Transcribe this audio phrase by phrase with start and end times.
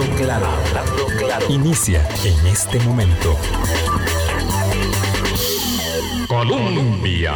[0.00, 1.46] Hablando claro.
[1.48, 3.36] Inicia en este momento.
[6.28, 7.34] Colombia.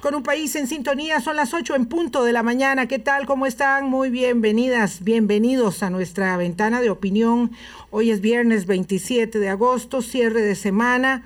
[0.00, 2.88] Con un país en sintonía, son las 8 en punto de la mañana.
[2.88, 3.26] ¿Qué tal?
[3.26, 3.84] ¿Cómo están?
[3.90, 7.50] Muy bienvenidas, bienvenidos a nuestra ventana de opinión.
[7.90, 11.22] Hoy es viernes 27 de agosto, cierre de semana.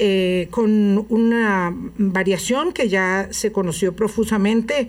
[0.00, 4.86] Eh, con una variación que ya se conoció profusamente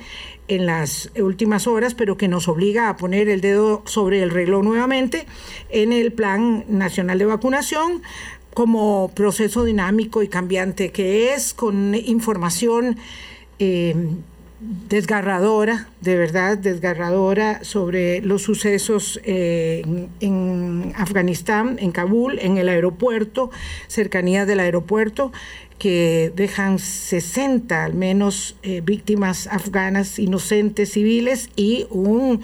[0.48, 4.64] en las últimas horas, pero que nos obliga a poner el dedo sobre el reloj
[4.64, 5.26] nuevamente
[5.72, 8.04] en el Plan Nacional de Vacunación
[8.54, 12.98] como proceso dinámico y cambiante que es, con información
[13.58, 13.96] eh,
[14.60, 19.84] desgarradora, de verdad desgarradora, sobre los sucesos eh,
[20.20, 23.52] en, Afganistán, en Kabul, en el aeropuerto,
[23.88, 25.32] cercanías del aeropuerto,
[25.78, 32.42] que dejan 60 al menos eh, víctimas afganas inocentes civiles y un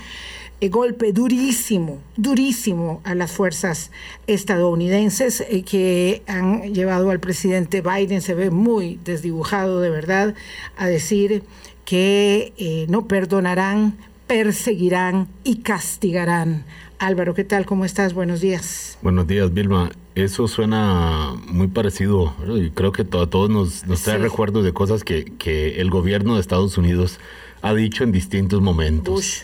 [0.61, 3.91] eh, golpe durísimo, durísimo a las fuerzas
[4.25, 10.33] estadounidenses que han llevado al presidente Biden, se ve muy desdibujado de verdad,
[10.77, 11.43] a decir
[11.85, 13.97] que eh, no perdonarán,
[14.27, 16.65] perseguirán y castigarán.
[16.97, 17.65] Álvaro, ¿qué tal?
[17.65, 18.13] ¿Cómo estás?
[18.13, 18.97] Buenos días.
[19.01, 19.91] Buenos días, Vilma.
[20.15, 25.03] Eso suena muy parecido y creo que a todos nos, nos trae recuerdos de cosas
[25.03, 27.19] que, que, el gobierno de Estados Unidos
[27.61, 29.13] ha dicho en distintos momentos.
[29.13, 29.41] Bush.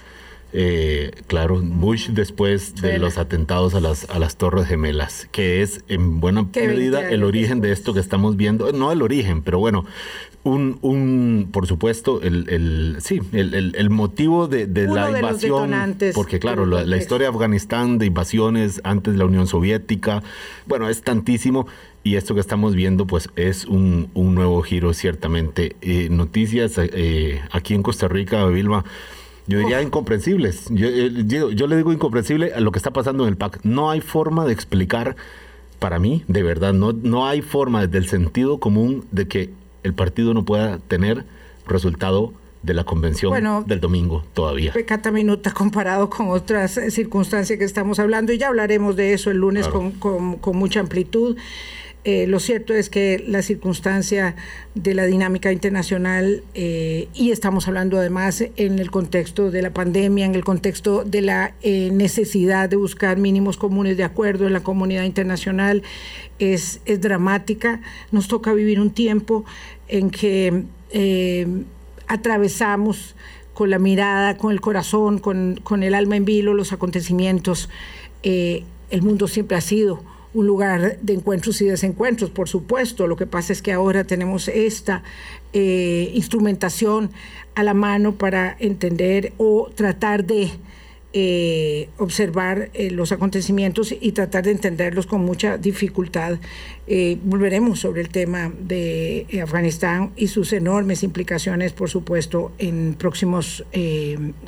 [0.53, 5.83] Eh, claro, Bush después de los atentados a las, a las Torres Gemelas, que es
[5.87, 9.85] en buena medida el origen de esto que estamos viendo, no el origen, pero bueno,
[10.43, 16.39] un, un por supuesto, el, el sí, el, el, motivo de, de la invasión, porque
[16.39, 20.23] claro, la, historia de Afganistán, de invasiones antes de la Unión Soviética,
[20.65, 21.67] bueno, es tantísimo.
[22.03, 25.75] Y esto que estamos viendo, pues es un, un nuevo giro, ciertamente.
[25.81, 28.83] Eh, noticias eh, aquí en Costa Rica, Vilma,
[29.47, 30.67] yo diría incomprensibles.
[30.75, 33.59] Eh, yo, yo, le digo incomprensible a lo que está pasando en el PAC.
[33.63, 35.15] No hay forma de explicar,
[35.79, 39.49] para mí, de verdad, no, no hay forma desde el sentido común de que
[39.83, 41.25] el partido no pueda tener
[41.65, 42.33] resultado
[42.63, 44.71] de la convención del domingo todavía.
[44.73, 49.37] Pecata minuta comparado con otras circunstancias que estamos hablando y ya hablaremos de eso el
[49.37, 51.37] lunes con, con, mucha amplitud.
[52.03, 54.35] Eh, lo cierto es que la circunstancia
[54.73, 60.25] de la dinámica internacional, eh, y estamos hablando además en el contexto de la pandemia,
[60.25, 64.61] en el contexto de la eh, necesidad de buscar mínimos comunes de acuerdo en la
[64.61, 65.83] comunidad internacional,
[66.39, 67.81] es, es dramática.
[68.11, 69.45] Nos toca vivir un tiempo
[69.87, 70.63] en que
[72.07, 73.15] atravesamos
[73.53, 77.69] con la mirada, con el corazón, con, con el alma en vilo los acontecimientos.
[78.23, 83.07] el mundo siempre ha sido un lugar de encuentros y desencuentros, por supuesto.
[83.07, 85.03] Lo que pasa es que ahora tenemos esta
[85.53, 87.11] eh, instrumentación
[87.55, 90.51] a la mano para entender o tratar de
[91.13, 96.39] eh, observar eh, los acontecimientos y tratar de entenderlos con mucha dificultad.
[96.87, 103.63] Eh, volveremos sobre el tema de Afganistán y sus enormes implicaciones, por supuesto, en próximos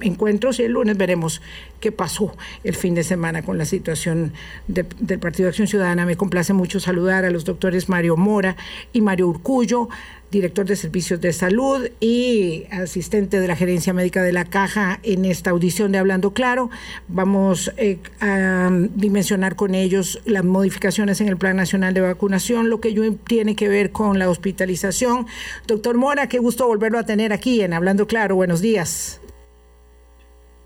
[0.02, 1.42] encuentros y el lunes veremos
[1.80, 4.34] qué pasó el fin de semana con la situación
[4.68, 6.06] del Partido de Acción Ciudadana.
[6.06, 8.56] Me complace mucho saludar a los doctores Mario Mora
[8.94, 9.90] y Mario Urcullo
[10.34, 15.26] director de Servicios de Salud y asistente de la Gerencia Médica de la Caja en
[15.26, 16.72] esta audición de Hablando Claro.
[17.08, 22.23] Vamos eh, a dimensionar con ellos las modificaciones en el Plan Nacional de Vacunación,
[22.70, 25.28] lo que tiene que ver con la hospitalización.
[25.68, 28.36] Doctor Mora, qué gusto volverlo a tener aquí en Hablando Claro.
[28.36, 29.20] Buenos días.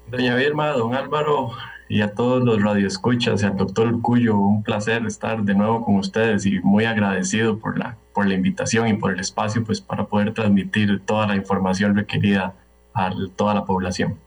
[0.09, 1.51] Doña Vilma, don Álvaro,
[1.89, 5.95] y a todos los radioescuchas y al doctor Cuyo, un placer estar de nuevo con
[5.95, 10.05] ustedes y muy agradecido por la, por la invitación y por el espacio pues, para
[10.05, 12.55] poder transmitir toda la información requerida
[12.93, 14.17] a toda la población.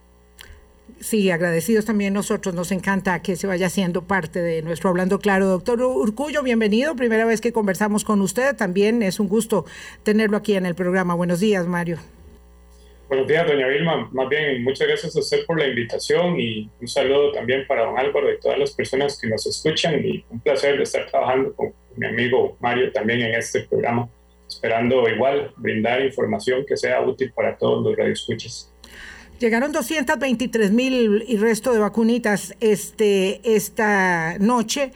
[1.00, 5.46] Sí, agradecidos también nosotros, nos encanta que se vaya haciendo parte de nuestro Hablando Claro.
[5.46, 9.64] Doctor Urcullo, bienvenido, primera vez que conversamos con usted, también es un gusto
[10.02, 11.14] tenerlo aquí en el programa.
[11.14, 11.96] Buenos días, Mario.
[13.08, 14.10] Buenos días, doña Vilma.
[14.12, 17.98] Más bien, muchas gracias a usted por la invitación y un saludo también para don
[17.98, 21.72] Álvaro y todas las personas que nos escuchan y un placer de estar trabajando con
[21.96, 24.06] mi amigo Mario también en este programa,
[24.46, 28.69] esperando igual brindar información que sea útil para todos los radioescuchas.
[29.40, 34.92] Llegaron 223 mil y resto de vacunitas este, esta noche.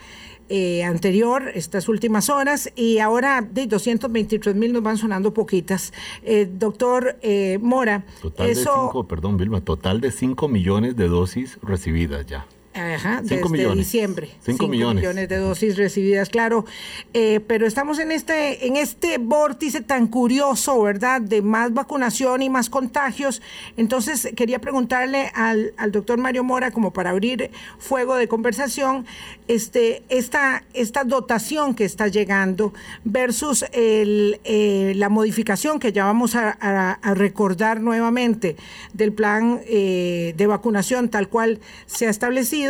[0.50, 5.94] Eh, anterior, estas últimas horas, y ahora de 223 mil nos van sonando poquitas.
[6.22, 8.70] Eh, doctor eh, Mora, total eso...
[8.70, 12.46] De cinco, perdón, Vilma, total de 5 millones de dosis recibidas ya.
[12.74, 14.30] Ajá, desde diciembre.
[14.44, 15.02] 5 millones.
[15.02, 15.28] millones.
[15.28, 16.64] de dosis recibidas, claro.
[17.12, 21.20] Eh, pero estamos en este, en este vórtice tan curioso, ¿verdad?
[21.20, 23.42] De más vacunación y más contagios.
[23.76, 29.06] Entonces, quería preguntarle al, doctor Mario Mora, como para abrir fuego de conversación,
[29.46, 32.74] este, esta, esta dotación que está llegando
[33.04, 38.56] versus el, eh, la modificación que ya vamos a, recordar nuevamente
[38.92, 42.63] del plan eh, de vacunación tal cual se ha establecido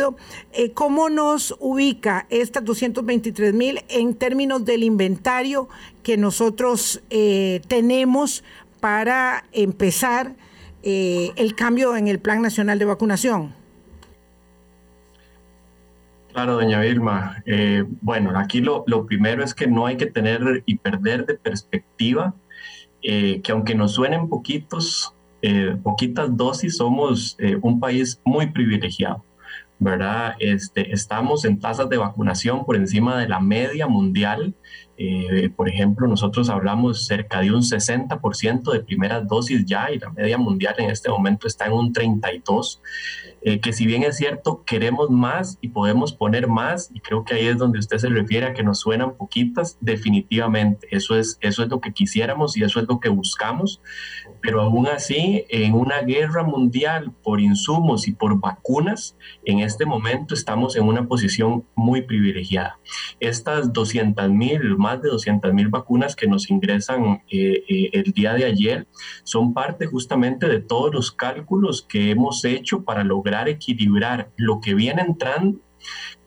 [0.53, 5.69] eh, ¿cómo nos ubica estas 223 mil en términos del inventario
[6.03, 8.43] que nosotros eh, tenemos
[8.79, 10.35] para empezar
[10.83, 13.53] eh, el cambio en el Plan Nacional de Vacunación?
[16.31, 17.41] Claro, doña Vilma.
[18.01, 22.33] bueno, aquí lo, primero es que no hay que tener y perder de perspectiva
[23.01, 25.13] que aunque nos suenen poquitos,
[25.81, 29.23] poquitas dosis, somos un país muy privilegiado.
[29.79, 30.35] ¿Verdad?
[30.39, 34.53] Este, estamos en tasas de vacunación por encima de la media mundial.
[34.97, 40.09] Eh, por ejemplo, nosotros hablamos cerca de un 60% de primeras dosis ya y la
[40.11, 42.79] media mundial en este momento está en un 32%.
[43.47, 47.35] Eh, que si bien es cierto, queremos más y podemos poner más, y creo que
[47.35, 51.61] ahí es donde usted se refiere a que nos suenan poquitas, definitivamente, eso es, eso
[51.61, 53.81] es lo que quisiéramos y eso es lo que buscamos,
[54.45, 60.35] pero aún así, en una guerra mundial por insumos y por vacunas, en este momento
[60.35, 62.77] estamos en una posición muy privilegiada.
[63.19, 68.33] Estas 200 mil, más de 200 mil vacunas que nos ingresan eh, eh, el día
[68.33, 68.87] de ayer,
[69.23, 74.75] son parte justamente de todos los cálculos que hemos hecho para lograr equilibrar lo que
[74.75, 75.59] viene entrando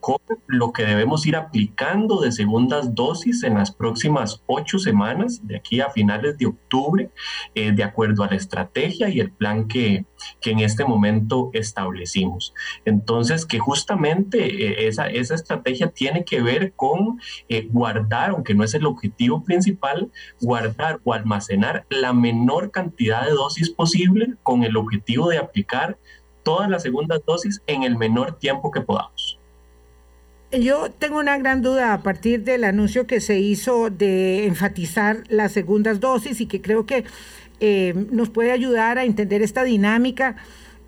[0.00, 5.56] con lo que debemos ir aplicando de segundas dosis en las próximas ocho semanas, de
[5.56, 7.10] aquí a finales de octubre,
[7.54, 10.06] eh, de acuerdo a la estrategia y el plan que,
[10.40, 12.54] que en este momento establecimos.
[12.84, 18.64] Entonces, que justamente eh, esa, esa estrategia tiene que ver con eh, guardar, aunque no
[18.64, 20.10] es el objetivo principal,
[20.40, 25.98] guardar o almacenar la menor cantidad de dosis posible con el objetivo de aplicar
[26.42, 29.17] todas las segundas dosis en el menor tiempo que podamos.
[30.50, 35.52] Yo tengo una gran duda a partir del anuncio que se hizo de enfatizar las
[35.52, 37.04] segundas dosis y que creo que
[37.60, 40.36] eh, nos puede ayudar a entender esta dinámica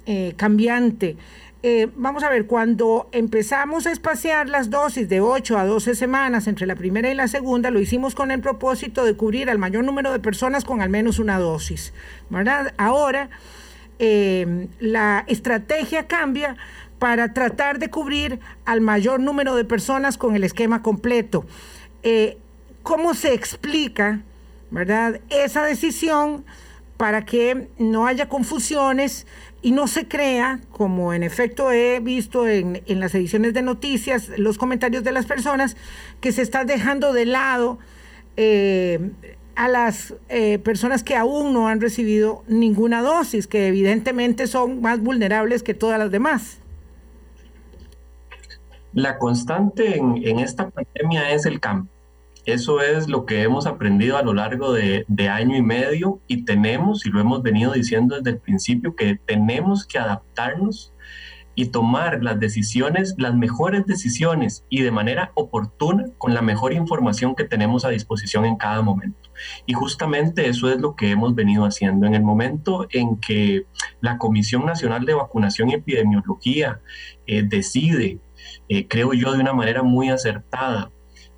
[0.06, 1.18] eh, cambiante.
[1.62, 6.46] Eh, vamos a ver, cuando empezamos a espaciar las dosis de 8 a 12 semanas
[6.46, 9.84] entre la primera y la segunda, lo hicimos con el propósito de cubrir al mayor
[9.84, 11.92] número de personas con al menos una dosis.
[12.78, 13.28] Ahora
[14.78, 16.56] la estrategia cambia
[17.00, 21.44] para tratar de cubrir al mayor número de personas con el esquema completo.
[22.04, 22.38] Eh,
[22.84, 24.20] ¿Cómo se explica,
[24.70, 26.44] verdad, esa decisión
[26.98, 29.26] para que no haya confusiones
[29.62, 34.58] y no se crea, como en efecto he visto en, las ediciones de noticias, los
[34.58, 35.78] comentarios de las personas,
[36.20, 37.78] que se está dejando de lado
[38.36, 39.10] eh,
[39.54, 45.00] a las eh, personas que aún no han recibido ninguna dosis, que evidentemente son más
[45.00, 46.60] vulnerables que todas las demás.
[48.92, 51.90] La constante en, esta pandemia es el cambio.
[52.44, 57.06] Eso es lo que hemos aprendido a lo largo de, año y medio y tenemos,
[57.06, 60.92] y lo hemos venido diciendo desde el principio, que tenemos que adaptarnos
[61.54, 67.34] y tomar las decisiones, las mejores decisiones y de manera oportuna con la mejor información
[67.34, 69.30] que tenemos a disposición en cada momento.
[69.66, 72.06] Y justamente eso es lo que hemos venido haciendo.
[72.06, 73.66] En el momento en que
[74.00, 76.80] la Comisión Nacional de Vacunación y Epidemiología
[77.26, 78.18] eh, decide,
[78.70, 80.92] eh, creo yo, de una manera muy acertada,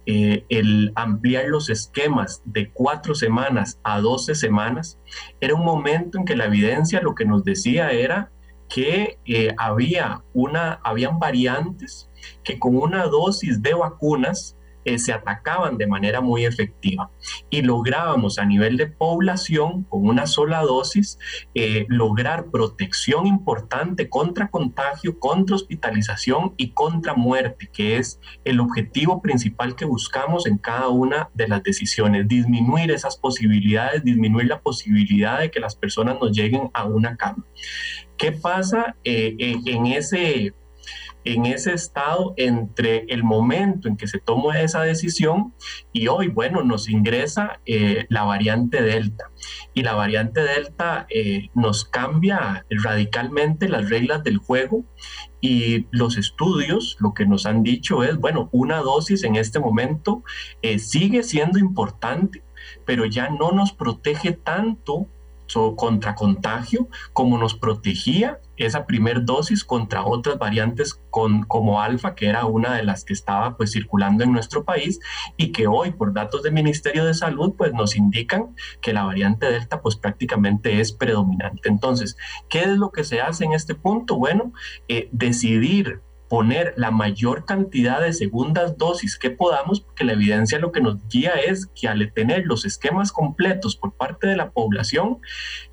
[0.05, 4.99] eh, el ampliar los esquemas de cuatro semanas a doce semanas,
[5.41, 8.31] era un momento en que la evidencia lo que nos decía era
[8.69, 12.11] que eh, había una, habían variantes
[12.45, 14.55] que con una dosis de vacunas
[14.85, 17.11] eh, se atacaban de manera muy efectiva
[17.51, 21.19] y lográbamos a nivel de población con una sola dosis
[21.55, 29.23] eh, lograr protección importante contra contagio, contra hospitalización y contra muerte, que es el objetivo
[29.23, 35.41] principal que buscamos en cada una de las decisiones, disminuir esas posibilidades, disminuir la posibilidad
[35.41, 37.45] de que las personas nos lleguen a una cama.
[38.17, 40.55] ¿Qué pasa eh, en ese
[41.25, 45.55] en ese estado entre el momento en que se tomó esa decisión
[45.93, 49.31] y hoy, bueno, nos ingresa eh, la variante Delta.
[49.75, 54.85] Y la variante Delta eh, nos cambia radicalmente las reglas del juego
[55.41, 60.23] y los estudios lo que nos han dicho es, bueno, una dosis en este momento
[60.63, 62.43] eh, sigue siendo importante,
[62.85, 65.09] pero ya no nos protege tanto
[65.77, 72.29] contra contagio como nos protegía esa primer dosis contra otras variantes con, como alfa, que
[72.29, 75.01] era una de las que estaba pues circulando en nuestro país
[75.37, 79.51] y que hoy por datos del Ministerio de Salud pues nos indican que la variante
[79.51, 81.69] delta pues prácticamente es predominante.
[81.69, 82.17] Entonces,
[82.49, 84.17] ¿qué es lo que se hace en este punto?
[84.17, 84.53] Bueno,
[84.89, 86.01] eh, decidir
[86.33, 90.97] poner la mayor cantidad de segundas dosis que podamos, porque la evidencia lo que nos
[91.09, 95.19] guía es que al tener los esquemas completos por parte de la población,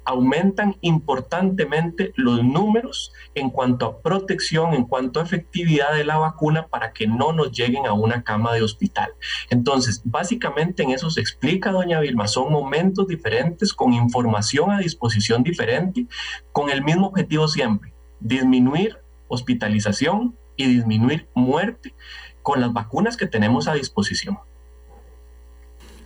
[0.04, 6.68] aumentan importantemente los números en cuanto a protección, en cuanto a efectividad de la vacuna
[6.68, 9.13] para que no nos lleguen a una cama de hospital.
[9.50, 15.42] Entonces, básicamente en eso se explica, doña Vilma, son momentos diferentes, con información a disposición
[15.42, 16.06] diferente,
[16.51, 18.98] con el mismo objetivo siempre, disminuir
[19.30, 21.94] hospitalización, y disminuir muerte
[22.42, 24.38] con las vacunas que tenemos a disposición.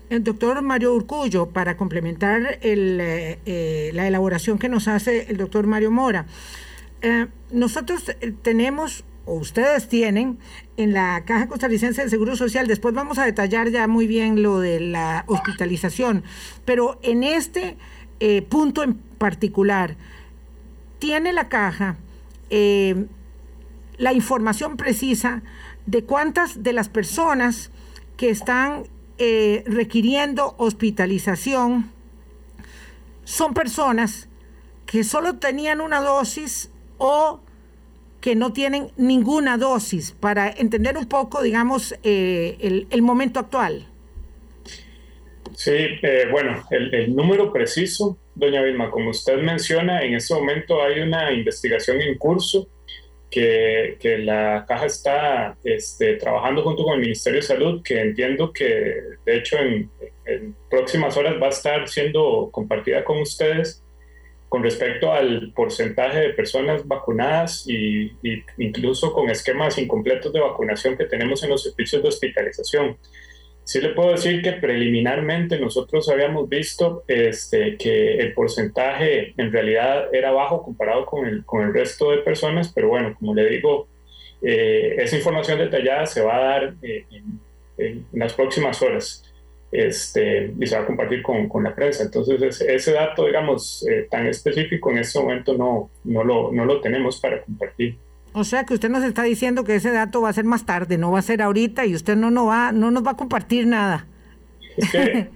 [0.10, 5.66] El doctor Mario Urcullo, para complementar eh, eh, la elaboración que nos hace el doctor
[5.66, 6.28] Mario Mora,
[7.02, 8.12] eh, nosotros
[8.44, 10.38] tenemos, o ustedes tienen,
[10.78, 14.60] en la Caja Costarricense de Seguro Social, después vamos a detallar ya muy bien lo
[14.60, 16.24] de la hospitalización,
[16.64, 17.78] pero en este
[18.48, 19.98] punto en particular,
[21.00, 21.98] tiene la caja
[23.98, 25.42] la información precisa
[25.86, 27.72] de cuántas de las personas
[28.18, 28.84] que están
[29.18, 31.92] eh, requiriendo hospitalización
[33.24, 34.28] son personas
[34.86, 37.40] que solo tenían una dosis o
[38.22, 43.86] que no tienen ninguna dosis, para entender un poco, digamos, eh, el, momento actual.
[45.56, 50.82] Sí, eh, bueno, el, el, número preciso, doña Vilma, como usted menciona, en este momento
[50.82, 52.70] hay una investigación en curso
[53.34, 58.66] que, la caja está este, trabajando junto con el Ministerio de Salud, que entiendo que
[59.25, 59.90] de hecho en,
[60.70, 63.84] próximas horas va a estar siendo compartida con ustedes
[64.48, 70.96] con respecto al porcentaje de personas vacunadas y, y, incluso con esquemas incompletos de vacunación
[70.96, 72.98] que tenemos en los servicios de hospitalización.
[73.65, 80.13] Sí le puedo decir que preliminarmente nosotros habíamos visto este, que el porcentaje en realidad
[80.13, 83.88] era bajo comparado con el, con el resto de personas, pero bueno, como le digo,
[84.41, 87.05] eh, esa información detallada se va a dar eh,
[87.77, 89.24] en, las próximas horas
[89.72, 92.03] este, y se va a compartir con, con la prensa.
[92.03, 96.82] Entonces ese, dato, digamos, eh, tan específico en este momento no, no, lo, no lo
[96.82, 97.98] tenemos para compartir.
[98.34, 100.98] O sea que usted nos está diciendo que ese dato va a ser más tarde,
[100.98, 103.68] no va a ser ahorita y usted no, no, va, no nos va a compartir
[103.68, 104.08] nada.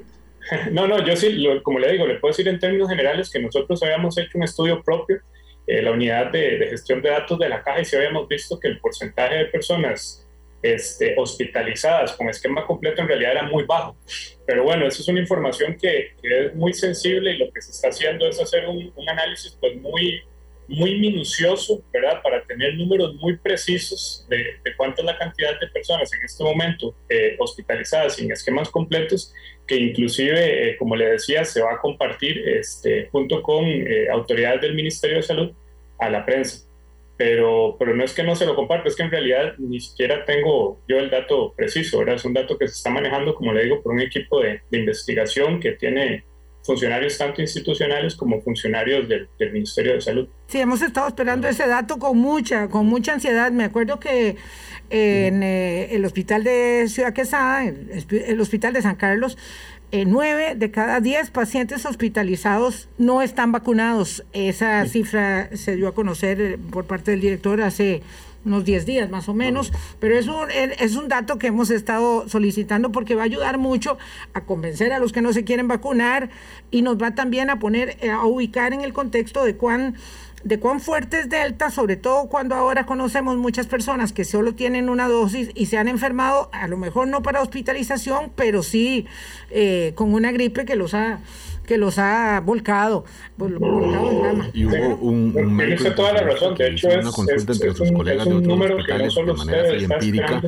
[0.72, 3.82] no, no, yo sí, como le digo, le puedo decir en términos generales que nosotros
[3.84, 5.20] habíamos hecho un estudio propio,
[5.68, 8.68] eh, la unidad de, gestión de datos de la caja, y sí habíamos visto que
[8.68, 10.25] el porcentaje de personas
[10.63, 13.96] este, hospitalizadas con esquema completo en realidad era muy bajo.
[14.48, 17.89] Pero bueno, eso es una información que, es muy sensible y lo que se está
[17.89, 20.24] haciendo es hacer un, un análisis pues muy
[20.68, 22.22] muy minucioso, ¿verdad?
[22.22, 26.44] Para tener números muy precisos de, de cuánta es la cantidad de personas en este
[26.44, 29.34] momento eh, hospitalizadas sin esquemas completos,
[29.66, 34.62] que inclusive, eh, como le decía, se va a compartir este, junto con eh, autoridades
[34.62, 35.52] del Ministerio de Salud
[36.00, 36.66] a la prensa.
[37.18, 40.24] Pero, pero no es que no se lo comparto, es que en realidad ni siquiera
[40.24, 42.16] tengo yo el dato preciso, ¿verdad?
[42.16, 44.78] Es un dato que se está manejando, como le digo, por un equipo de, de
[44.78, 46.26] investigación que tiene
[46.68, 50.28] funcionarios tanto institucionales como funcionarios del, Ministerio de Salud.
[50.48, 53.52] Sí, hemos estado esperando ese dato con mucha, con mucha ansiedad.
[53.52, 54.36] Me acuerdo que
[54.90, 59.38] en eh, el hospital de Ciudad Quesada, el, hospital de San Carlos,
[59.92, 64.26] eh, nueve de cada diez pacientes hospitalizados no están vacunados.
[64.34, 68.04] Esa cifra se dio a conocer eh, por parte del director hace
[68.48, 72.27] unos 10 días más o menos, pero es un, es un dato que hemos estado
[72.27, 73.98] solicitando porque va a ayudar mucho
[74.34, 76.30] a convencer a los que no se quieren vacunar
[76.72, 79.96] y nos va también a poner, eh, a ubicar en el contexto de cuán
[80.44, 84.88] de cuán fuerte es Delta, sobre todo cuando ahora conocemos muchas personas que solo tienen
[84.88, 89.08] una dosis y se han enfermado, a lo mejor no para hospitalización, pero sí
[89.50, 91.20] eh, con una gripe que los ha
[91.68, 93.04] que los ha volcado,
[93.38, 94.50] volcado en drama.
[94.54, 96.56] Y hubo un, un médico toda la razón.
[96.56, 99.84] De hecho, es, una consulta entre sus colegas de otros hospitales no de manera así
[99.84, 100.42] empírica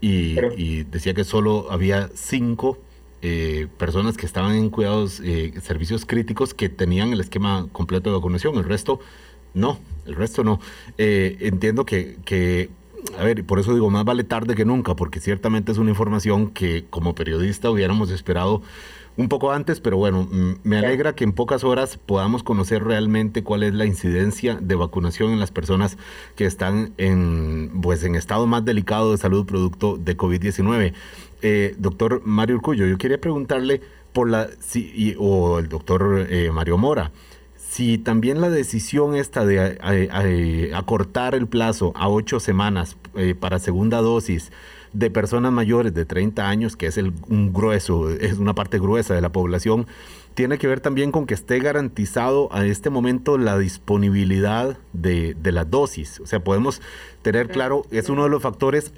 [0.00, 2.78] y, y, decía que solo había cinco
[3.20, 8.16] eh, personas que estaban en cuidados, eh, servicios críticos que tenían el esquema completo de
[8.16, 8.56] vacunación.
[8.56, 8.98] El resto
[9.54, 10.58] no, el resto no.
[10.96, 12.70] Eh, entiendo que, que
[13.18, 16.50] a ver, por eso digo, más vale tarde que nunca, porque ciertamente es una información
[16.50, 18.62] que como periodista hubiéramos esperado
[19.16, 20.26] un poco antes, pero bueno,
[20.64, 25.32] me alegra que en pocas horas podamos conocer realmente cuál es la incidencia de vacunación
[25.32, 25.98] en las personas
[26.34, 30.94] que están en, pues, en estado más delicado de salud producto de COVID-19.
[31.42, 33.82] Eh, doctor Mario Urcullo, yo quería preguntarle
[34.14, 37.12] por la, si, o el doctor eh, Mario Mora,
[37.72, 42.98] si también la decisión esta de acortar el plazo a ocho semanas
[43.40, 44.52] para segunda dosis
[44.92, 49.14] de personas mayores de 30 años, que es el, un grueso, es una parte gruesa
[49.14, 49.86] de la población,
[50.34, 55.64] tiene que ver también con que esté garantizado a este momento la disponibilidad de, la
[55.64, 56.20] dosis.
[56.20, 56.82] O sea, podemos
[57.22, 58.92] tener claro, es uno de los factores,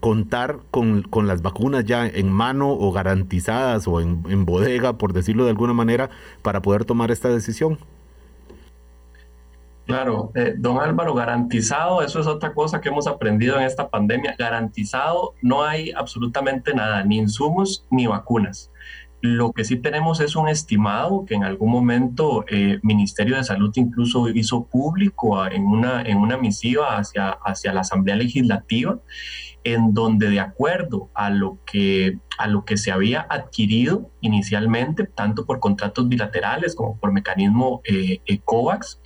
[0.00, 5.44] contar con, las vacunas ya en mano o garantizadas o en, en bodega, por decirlo
[5.44, 6.10] de alguna manera,
[6.42, 7.78] para poder tomar esta decisión.
[9.86, 14.36] Claro, eh, don Álvaro, garantizado, eso es otra cosa que hemos aprendido en esta pandemia,
[14.38, 18.70] garantizado no hay absolutamente nada, ni insumos ni vacunas.
[19.22, 23.44] Lo que sí tenemos es un estimado que en algún momento el eh, Ministerio de
[23.44, 28.98] Salud incluso hizo público en una, en una misiva hacia, hacia la Asamblea Legislativa,
[29.62, 35.46] en donde de acuerdo a lo, que, a lo que se había adquirido inicialmente, tanto
[35.46, 39.00] por contratos bilaterales como por mecanismo eh, COVAX,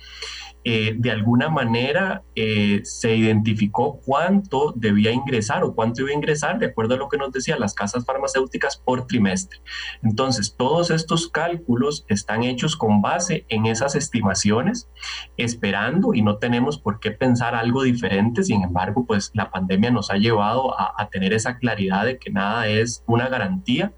[0.69, 6.59] eh, de alguna manera eh, se identificó cuánto debía ingresar o cuánto iba a ingresar
[6.59, 9.61] de acuerdo a lo que nos decían las casas farmacéuticas por trimestre.
[10.03, 14.89] Entonces, todos estos cálculos están hechos con base en esas estimaciones,
[15.37, 18.43] esperando y no tenemos por qué pensar algo diferente.
[18.43, 22.67] Sin embargo, pues la pandemia nos ha llevado a, tener esa claridad de que nada
[22.67, 23.93] es una garantía.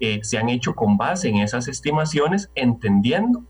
[0.00, 3.46] Eh, se han hecho con base en esas estimaciones, entendiendo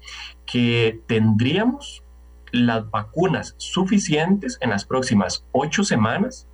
[0.46, 2.04] que tendríamos
[2.52, 6.49] las vacunas suficientes en las próximas ocho semanas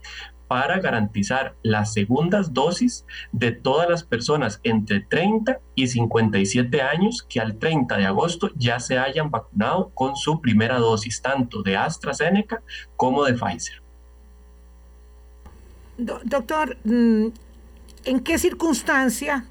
[0.49, 7.41] para garantizar las segundas dosis de todas las personas entre 30 y 57 años que
[7.41, 12.63] al 30 de agosto ya se hayan vacunado con su primera dosis, tanto de AstraZeneca
[12.97, 13.83] como de Pfizer.
[15.97, 17.27] doctor, mm,
[18.05, 19.47] ¿en qué circunstancia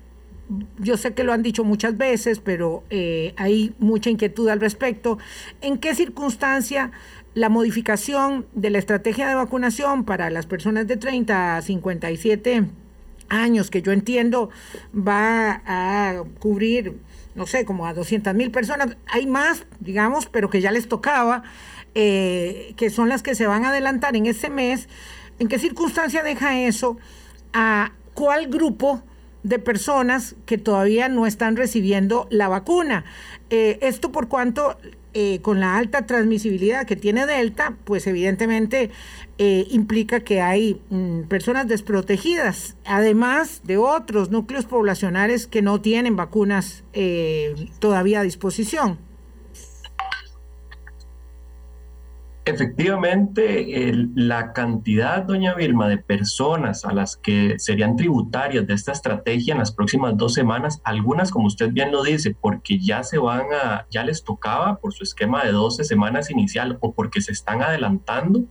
[0.80, 5.18] yo sé que lo han dicho muchas veces, pero eh, hay mucha inquietud al respecto.
[5.62, 6.92] ¿En qué circunstancia
[7.34, 12.66] la modificación de la estrategia de vacunación para las personas de 30 a 57
[13.30, 14.50] años, que yo entiendo
[14.96, 16.98] va a cubrir,
[17.36, 21.44] no sé, como a 200 mil personas, hay más, digamos, pero que ya les tocaba,
[21.94, 24.88] eh, que son las que se van a adelantar en ese mes,
[25.40, 26.98] ¿en qué circunstancia deja eso?
[27.54, 29.04] ¿A cuál grupo?
[29.46, 33.06] De personas que todavía no están recibiendo la vacuna.
[33.52, 34.76] Eh, esto por cuanto
[35.13, 38.89] eh, con la alta transmisibilidad que tiene Delta, pues evidentemente
[39.38, 46.15] eh, implica que hay mm, personas desprotegidas, además de otros núcleos poblacionales que no tienen
[46.15, 46.84] vacunas
[47.80, 48.98] todavía a disposición.
[52.47, 59.53] Efectivamente, la cantidad, doña Vilma, de personas a las que serían tributarias de esta estrategia
[59.53, 63.47] en las próximas dos semanas, algunas, como usted bien lo dice, porque ya se van
[63.51, 67.63] a, ya les tocaba por su esquema de 12 semanas inicial o porque se están
[67.63, 68.45] adelantando,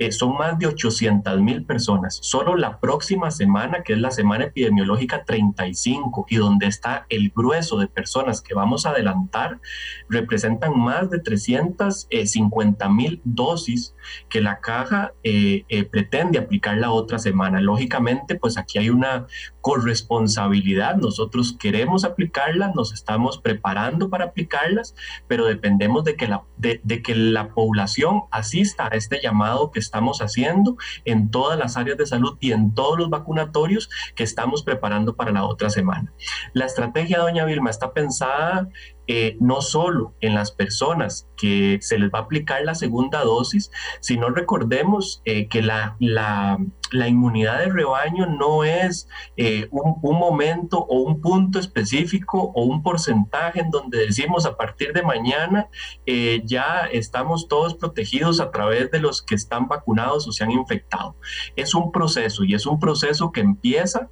[0.00, 2.18] eh, son más de 800 mil personas.
[2.20, 7.78] Solo la próxima semana, que es la semana epidemiológica 35 y donde está el grueso
[7.78, 9.60] de personas que vamos a adelantar,
[10.08, 13.94] representan más de 350 mil dosis
[14.28, 17.60] que la caja eh, eh, pretende aplicar la otra semana.
[17.60, 19.26] Lógicamente, pues aquí hay una
[19.60, 20.96] corresponsabilidad.
[20.96, 24.94] Nosotros queremos aplicarlas, nos estamos preparando para aplicarlas,
[25.26, 30.22] pero dependemos de que la, de, que la población asista a este llamado que estamos
[30.22, 35.16] haciendo en todas las áreas de salud y en todos los vacunatorios que estamos preparando
[35.16, 36.12] para la otra semana.
[36.52, 38.68] La estrategia, doña Vilma, está pensada
[39.10, 43.70] eh, no solo en las personas que se les va a aplicar la segunda dosis,
[44.00, 46.58] sino recordemos eh, que la, la,
[46.90, 52.64] la, inmunidad de rebaño no es eh, un, un, momento o un punto específico o
[52.64, 55.68] un porcentaje en donde decimos a partir de mañana
[56.44, 61.16] ya estamos todos protegidos a través de los que están vacunados o se han infectado.
[61.56, 64.10] Es un proceso y es un proceso que empieza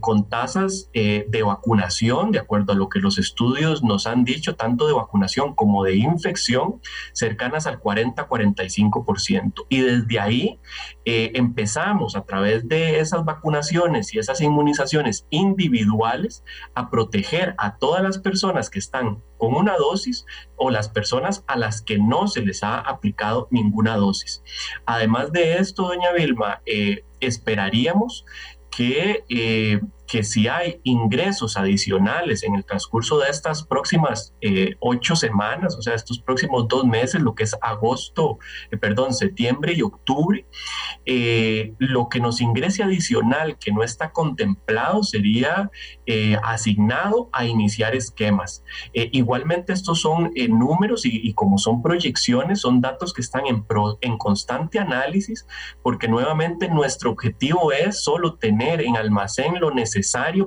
[0.00, 4.86] con tasas de vacunación, de acuerdo a lo que los estudios nos han dicho, tanto
[4.86, 6.82] de vacunación como de infección,
[7.14, 9.64] cercanas al 40-45%.
[9.70, 10.60] Y desde ahí
[11.06, 18.02] eh, empezamos a través de esas vacunaciones y esas inmunizaciones individuales a proteger a todas
[18.02, 22.42] las personas que están con una dosis o las personas a las que no se
[22.42, 24.42] les ha aplicado ninguna dosis.
[24.84, 28.24] Además de esto, doña Vilma, eh, esperaríamos
[28.70, 35.16] que eh, que si hay ingresos adicionales en el transcurso de estas próximas eh, ocho
[35.16, 38.38] semanas, o sea, estos próximos dos meses, lo que es agosto,
[38.70, 40.46] eh, perdón, septiembre y octubre,
[41.04, 45.70] eh, lo que nos ingrese adicional que no está contemplado sería
[46.42, 48.62] asignado a iniciar esquemas.
[48.92, 53.66] igualmente, estos son números y, como son proyecciones, son datos que están en,
[54.00, 55.46] en constante análisis,
[55.82, 59.95] porque nuevamente nuestro objetivo es solo tener en almacén lo necesario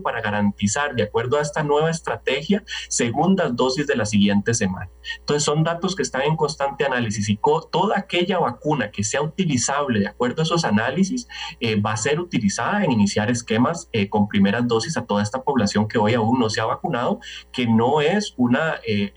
[0.02, 4.90] para garantizar, de acuerdo a esta nueva estrategia, segundas dosis de la siguiente semana.
[5.20, 7.40] Entonces son datos que están en constante análisis y
[7.72, 11.28] toda aquella vacuna que sea utilizable de acuerdo a esos análisis
[11.60, 15.44] eh, va a ser utilizada en iniciar esquemas eh, con primeras dosis a toda esta
[15.44, 17.20] población que hoy aún no se ha vacunado,
[17.52, 19.12] que no es una, eh,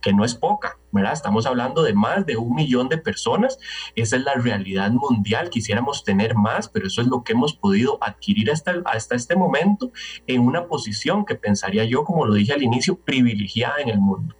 [0.00, 0.78] que no es poca.
[1.02, 3.58] Estamos hablando de más de un millón de personas.
[3.96, 5.50] Esa es la realidad mundial.
[5.50, 9.90] Quisiéramos tener más, pero eso es lo que hemos podido adquirir hasta, hasta este momento
[10.26, 14.34] en una posición que pensaría yo, como lo dije al inicio, privilegiada en el mundo.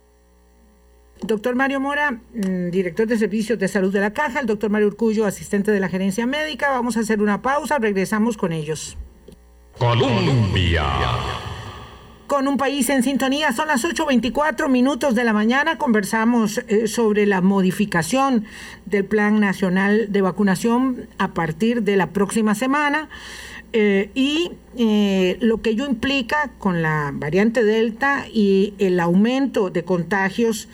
[1.22, 4.88] Doctor Mario Mora, mm, director de Servicios de Salud de la Caja, el doctor Mario
[4.88, 6.70] Urcullo, asistente de la Gerencia Médica.
[6.70, 8.96] Vamos a hacer una pausa, regresamos con ellos.
[9.78, 10.84] Colombia
[12.26, 13.52] con un país en sintonía.
[13.52, 15.78] Son las 8.24 minutos de la mañana.
[15.78, 18.44] Conversamos eh, sobre la modificación
[18.87, 23.08] del Plan Nacional de Vacunación a partir de la próxima semana.
[23.72, 29.84] Eh, y eh, lo que ello implica con la variante Delta y el aumento de
[29.84, 30.68] contagios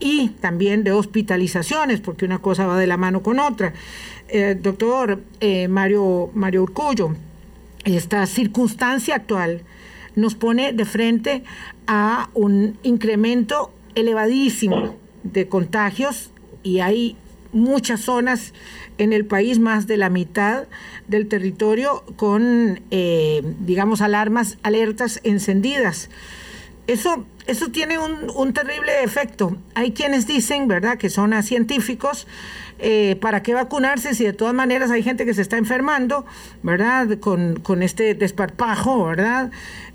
[0.00, 3.72] y también de hospitalizaciones, porque una cosa va de la mano con otra.
[4.60, 5.20] doctor
[5.68, 7.16] Mario, Mario Urcullo,
[7.84, 9.64] esta circunstancia actual
[10.18, 11.44] nos pone de frente
[11.86, 16.30] a un incremento elevadísimo de contagios
[16.62, 17.16] y hay
[17.52, 18.52] muchas zonas
[18.98, 20.64] en el país, más de la mitad
[21.06, 26.10] del territorio, con, eh, digamos, alarmas, alertas encendidas.
[26.86, 29.56] Eso, eso tiene un, un, terrible efecto.
[29.74, 32.26] Hay quienes dicen, ¿verdad?, que son científicos,
[32.78, 36.24] eh, ¿para qué vacunarse si de todas maneras hay gente que se está enfermando,
[36.62, 39.50] ¿verdad?, con, con este desparpajo, ¿verdad?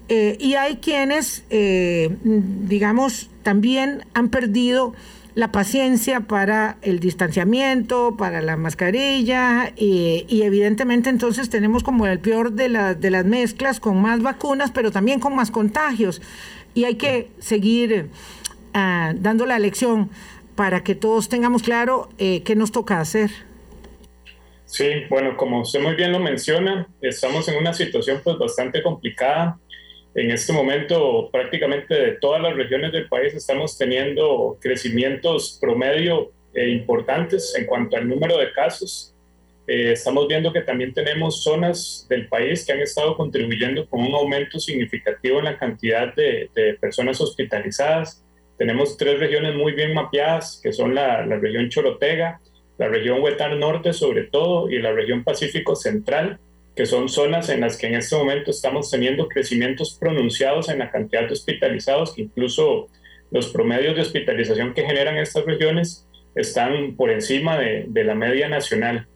[0.10, 4.94] Eh, y hay quienes, eh, digamos, también han perdido
[5.36, 12.52] la paciencia para el distanciamiento, para la mascarilla y, evidentemente entonces tenemos como el peor
[12.52, 16.22] de, de las mezclas con más vacunas, pero también con más contagios.
[16.76, 18.10] Y hay que seguir
[18.74, 20.10] ah, dando la lección
[20.56, 23.32] para que todos tengamos claro eh, qué nos toca hacer.
[24.66, 29.60] Sí, bueno, como usted muy bien lo menciona, estamos en una situación pues bastante complicada
[30.16, 36.70] en este momento prácticamente de todas las regiones del país estamos teniendo crecimientos promedio eh,
[36.70, 39.16] importantes en cuanto al número de casos.
[39.66, 44.14] Eh, estamos viendo que también tenemos zonas del país que han estado contribuyendo con un
[44.14, 46.50] aumento significativo en la cantidad de,
[46.80, 48.24] personas hospitalizadas.
[48.58, 52.40] Tenemos tres regiones muy bien mapeadas, que son la, la región Chorotega,
[52.78, 56.40] la región Huetar Norte sobre todo y la región Pacífico Central
[56.76, 60.90] que son zonas en las que en este momento estamos teniendo crecimientos pronunciados en la
[60.90, 62.88] cantidad de hospitalizados, que incluso
[63.32, 69.08] los promedios de hospitalización que generan estas regiones están por encima de, la media nacional.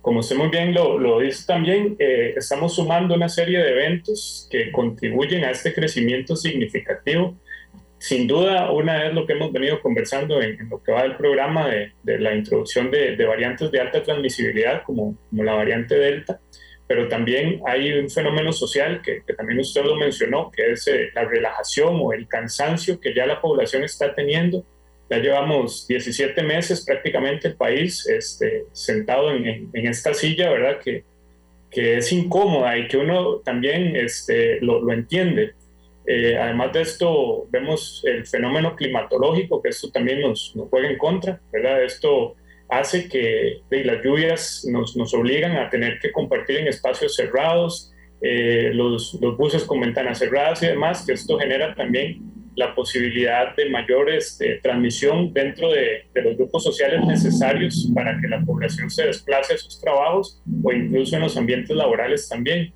[0.00, 4.70] Como usted muy bien lo, dice también, eh, estamos sumando una serie de eventos que
[4.72, 7.36] contribuyen a este crecimiento significativo.
[7.98, 11.68] Sin duda, una es lo que hemos venido conversando en, lo que va del programa
[11.68, 16.40] de, la introducción de, variantes de alta transmisibilidad, como, como la variante Delta,
[16.86, 21.24] pero también hay un fenómeno social que, también usted lo mencionó, que es eh, la
[21.24, 24.64] relajación o el cansancio que ya la población está teniendo.
[25.08, 30.80] Ya llevamos 17 meses prácticamente el país este, sentado en, en, esta silla, ¿verdad?
[30.80, 31.04] Que,
[31.70, 35.54] que es incómoda y que uno también este, lo, lo entiende.
[36.06, 40.98] Eh, además de esto, vemos el fenómeno climatológico, que esto también nos, nos juega en
[40.98, 41.84] contra, ¿verdad?
[41.84, 42.34] Esto
[42.72, 48.70] hace que las lluvias nos, nos, obligan a tener que compartir en espacios cerrados, eh,
[48.72, 52.22] los, los, buses con ventanas cerradas y demás, que esto genera también
[52.56, 58.28] la posibilidad de mayor este, transmisión dentro de, de, los grupos sociales necesarios para que
[58.28, 62.72] la población se desplace a sus trabajos o incluso en los ambientes laborales también.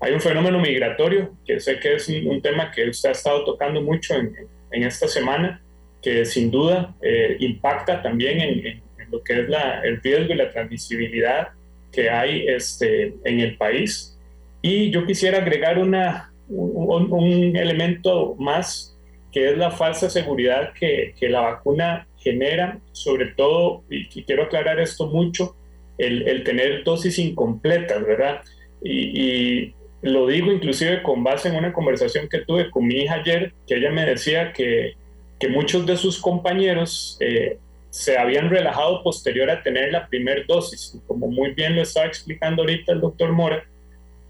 [0.00, 3.80] Hay un fenómeno migratorio, que sé que es un, tema que usted ha estado tocando
[3.80, 4.32] mucho en,
[4.70, 5.60] en esta semana,
[6.02, 8.83] que sin duda eh, impacta también en,
[9.14, 11.48] lo que es la, el riesgo y la transmisibilidad
[11.92, 14.18] que hay este, en el país.
[14.60, 18.96] Y yo quisiera agregar una, un, elemento más,
[19.32, 24.80] que es la falsa seguridad que, que, la vacuna genera, sobre todo, y, quiero aclarar
[24.80, 25.54] esto mucho,
[25.98, 28.40] el, el, tener dosis incompletas, ¿verdad?
[28.82, 33.14] Y, y lo digo inclusive con base en una conversación que tuve con mi hija
[33.14, 34.94] ayer, que ella me decía que,
[35.38, 37.58] que muchos de sus compañeros eh,
[37.94, 41.00] se habían relajado posterior a tener la primera dosis.
[41.06, 43.64] Como muy bien lo estaba explicando ahorita el doctor Mora,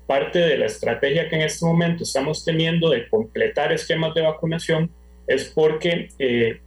[0.06, 4.90] parte de la estrategia que en este momento estamos teniendo de completar esquemas de vacunación
[5.26, 6.60] es porque eh,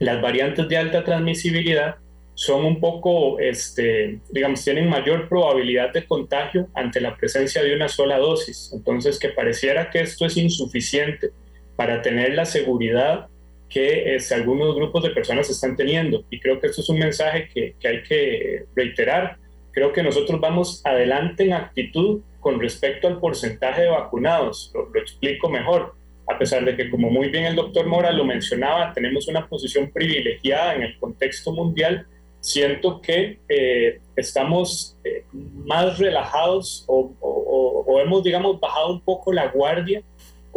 [0.00, 1.96] las variantes de alta transmisibilidad
[2.34, 7.88] son un poco, este, digamos, tienen mayor probabilidad de contagio ante la presencia de una
[7.88, 8.70] sola dosis.
[8.74, 11.30] Entonces, que pareciera que esto es insuficiente
[11.74, 13.28] para tener la seguridad
[13.68, 16.24] que este, algunos grupos de personas están teniendo.
[16.30, 19.36] Y creo que esto es un mensaje que, que hay que reiterar.
[19.72, 24.72] Creo que nosotros vamos adelante en actitud con respecto al porcentaje de vacunados.
[24.74, 25.94] Lo, explico mejor
[26.30, 29.90] a pesar de que, como muy bien el doctor Mora lo mencionaba, tenemos una posición
[29.90, 32.06] privilegiada en el contexto mundial,
[32.40, 40.02] siento que eh, estamos eh, más relajados o, hemos, digamos, bajado un poco la guardia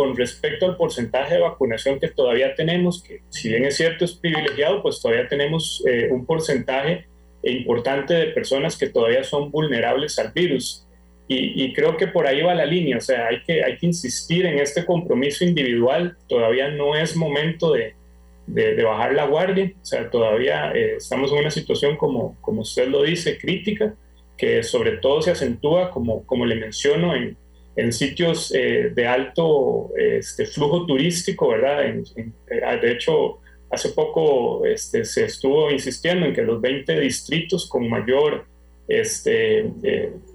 [0.01, 4.13] con respecto al porcentaje de vacunación que todavía tenemos, que si bien es cierto es
[4.13, 7.05] privilegiado, pues todavía tenemos eh, un porcentaje
[7.43, 10.87] importante de personas que todavía son vulnerables al virus.
[11.27, 13.85] Y, y, creo que por ahí va la línea, o sea, hay que, hay que
[13.85, 17.93] insistir en este compromiso individual, todavía no es momento de,
[18.47, 19.71] de, bajar la guardia.
[19.79, 23.93] O sea, todavía eh, estamos en una situación, como, como usted lo dice, crítica,
[24.35, 27.37] que sobre todo se acentúa, como, como le menciono, en,
[27.75, 31.85] en sitios eh, de alto este, flujo turístico, ¿verdad?
[31.85, 32.03] En,
[32.49, 37.89] eh, de hecho, hace poco este, se estuvo insistiendo en que los 20 distritos con
[37.89, 38.45] mayor,
[38.87, 39.65] este,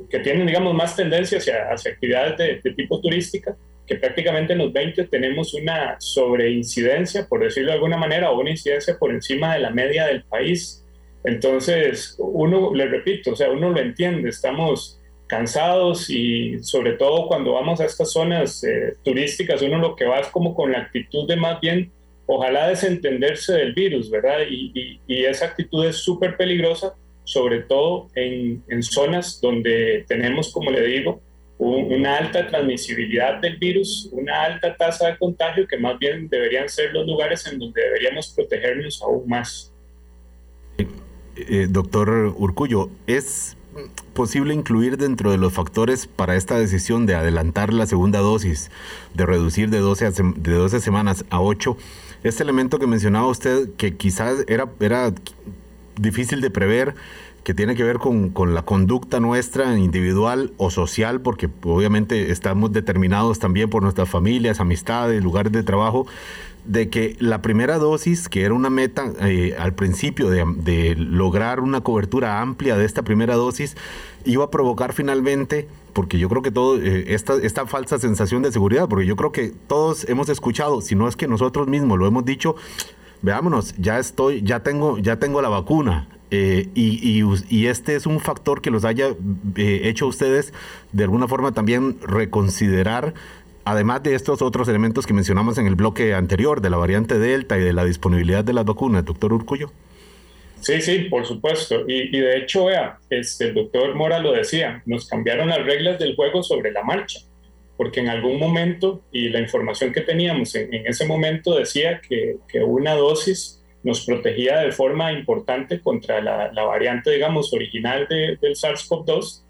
[0.09, 3.55] que tienen, digamos, más tendencia hacia, hacia actividades de, de tipo turística,
[3.87, 8.51] que prácticamente en los 20 tenemos una sobreincidencia, por decirlo de alguna manera, o una
[8.51, 10.85] incidencia por encima de la media del país.
[11.22, 17.53] Entonces, uno, le repito, o sea, uno lo entiende, estamos cansados y sobre todo cuando
[17.53, 21.27] vamos a estas zonas eh, turísticas, uno lo que va es como con la actitud
[21.27, 21.91] de más bien,
[22.27, 24.39] ojalá desentenderse del virus, ¿verdad?
[24.49, 30.71] Y, y, esa actitud es súper peligrosa, sobre todo en, en zonas donde tenemos, como
[30.71, 31.21] le digo,
[31.59, 36.93] una alta transmisibilidad del virus, una alta tasa de contagio, que más bien deberían ser
[36.93, 39.73] los lugares en donde deberíamos protegernos aún más.
[40.79, 40.87] Eh,
[41.37, 43.56] eh, doctor Urcullo, ¿es
[44.15, 48.71] posible incluir dentro de los factores para esta decisión de adelantar la segunda dosis,
[49.15, 51.77] de reducir de 12, de 12 semanas a 8,
[52.25, 55.12] este elemento que mencionaba usted, que quizás era, era
[56.01, 56.95] difícil de prever,
[57.45, 62.73] que tiene que ver con, con, la conducta nuestra individual o social, porque obviamente estamos
[62.73, 66.09] determinados también por nuestras familias, amistades, lugares de trabajo,
[66.67, 71.81] de que la primera dosis, que era una meta eh, al principio de, lograr una
[71.81, 73.77] cobertura amplia de esta primera dosis,
[74.25, 78.53] iba a provocar finalmente, porque yo creo que todo, eh, esta, esta falsa sensación de
[78.53, 82.07] seguridad, porque yo creo que todos hemos escuchado, si no es que nosotros mismos lo
[82.07, 82.57] hemos dicho,
[83.23, 88.19] veámonos, ya estoy, ya tengo, ya tengo la vacuna, eh, y, y, este es un
[88.19, 89.15] factor que los haya
[89.55, 90.53] hecho ustedes
[90.91, 93.15] de alguna forma también reconsiderar,
[93.67, 97.59] además de estos otros elementos que mencionamos en el bloque anterior, de la variante Delta
[97.59, 99.73] y de la disponibilidad de las vacunas, doctor Urcullo.
[100.61, 101.85] Sí, sí, por supuesto.
[101.87, 106.15] Y, de hecho, vea, este, el doctor Mora lo decía, nos cambiaron las reglas del
[106.15, 107.21] juego sobre la marcha,
[107.77, 112.95] porque en algún momento, y la información que teníamos en, ese momento decía que, una
[112.95, 119.43] dosis nos protegía de forma importante contra la, variante, digamos, original del SARS-CoV-2,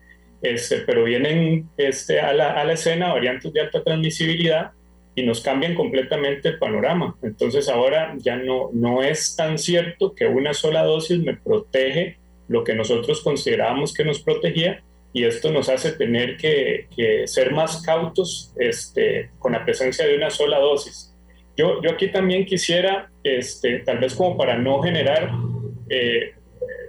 [0.52, 4.72] este, pero vienen este, a, la, a la escena variantes de alta transmisibilidad
[5.14, 7.16] y nos cambian completamente el panorama.
[7.22, 12.62] Entonces ahora ya no, no es tan cierto que una sola dosis me protege lo
[12.62, 14.82] que nosotros considerábamos que nos protegía
[15.12, 20.14] y esto nos hace tener que, que ser más cautos este, con la presencia de
[20.14, 21.14] una sola dosis.
[21.56, 25.30] Yo, yo aquí también quisiera, este, tal vez como para no generar,
[25.88, 26.34] eh,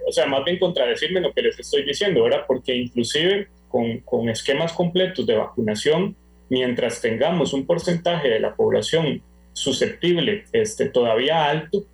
[0.08, 2.44] o sea, más bien contradecirme lo que les estoy diciendo, ¿verdad?
[2.46, 6.16] Porque inclusive con, con esquemas completos de vacunación,
[6.48, 11.84] mientras tengamos un porcentaje de la población susceptible este, todavía alto,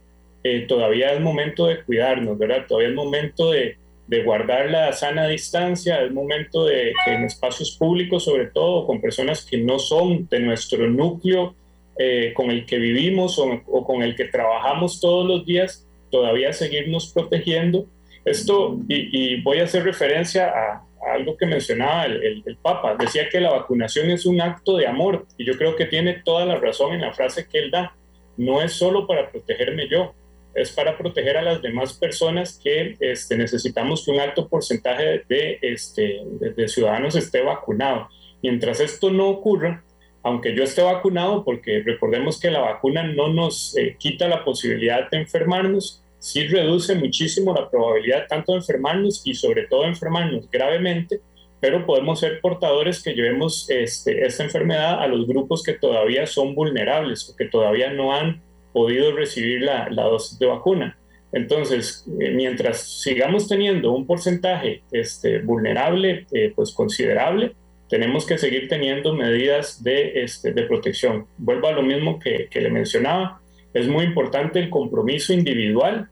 [0.45, 2.67] eh, todavía es momento de cuidarnos, ¿verdad?
[2.69, 8.25] Todavía es momento de, de, guardar la sana distancia, es momento de en espacios públicos,
[8.25, 11.55] sobre todo con personas que no son de nuestro núcleo
[11.97, 17.13] eh, con el que vivimos o, con el que trabajamos todos los días, todavía seguirnos
[17.13, 17.87] protegiendo.
[18.25, 23.51] Esto, y, voy a hacer referencia a, algo que mencionaba el, Papa, decía que la
[23.51, 27.03] vacunación es un acto de amor, y yo creo que tiene toda la razón en
[27.03, 27.95] la frase que él da.
[28.37, 30.15] No es solo para protegerme yo,
[30.55, 35.59] es para proteger a las demás personas que este, necesitamos que un alto porcentaje de,
[35.61, 36.23] este,
[36.57, 38.09] de ciudadanos esté vacunado.
[38.43, 39.85] Mientras esto no ocurra,
[40.23, 45.11] aunque yo esté vacunado, porque recordemos que la vacuna no nos eh, quita la posibilidad
[45.11, 50.51] de enfermarnos, sí reduce muchísimo la probabilidad tanto de enfermarnos y sobre todo de enfermarnos
[50.51, 51.21] gravemente,
[51.61, 56.55] pero podemos ser portadores que llevemos este, esta enfermedad a los grupos que todavía son
[56.55, 58.41] vulnerables o que todavía no han
[58.73, 60.97] podido recibir la, la dosis de vacuna.
[61.31, 67.53] Entonces, eh, mientras sigamos teniendo un porcentaje este, vulnerable, eh, pues considerable,
[67.91, 71.27] tenemos que seguir teniendo medidas de, este, de protección.
[71.37, 73.43] Vuelvo a lo mismo que, que, le mencionaba,
[73.75, 76.09] es muy importante el compromiso individual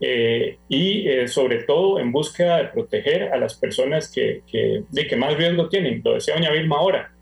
[0.00, 5.16] eh, y sobre todo en búsqueda de proteger a las personas que, que, de que
[5.16, 6.00] más riesgo tienen.
[6.04, 7.12] Lo decía doña Vilma ahora,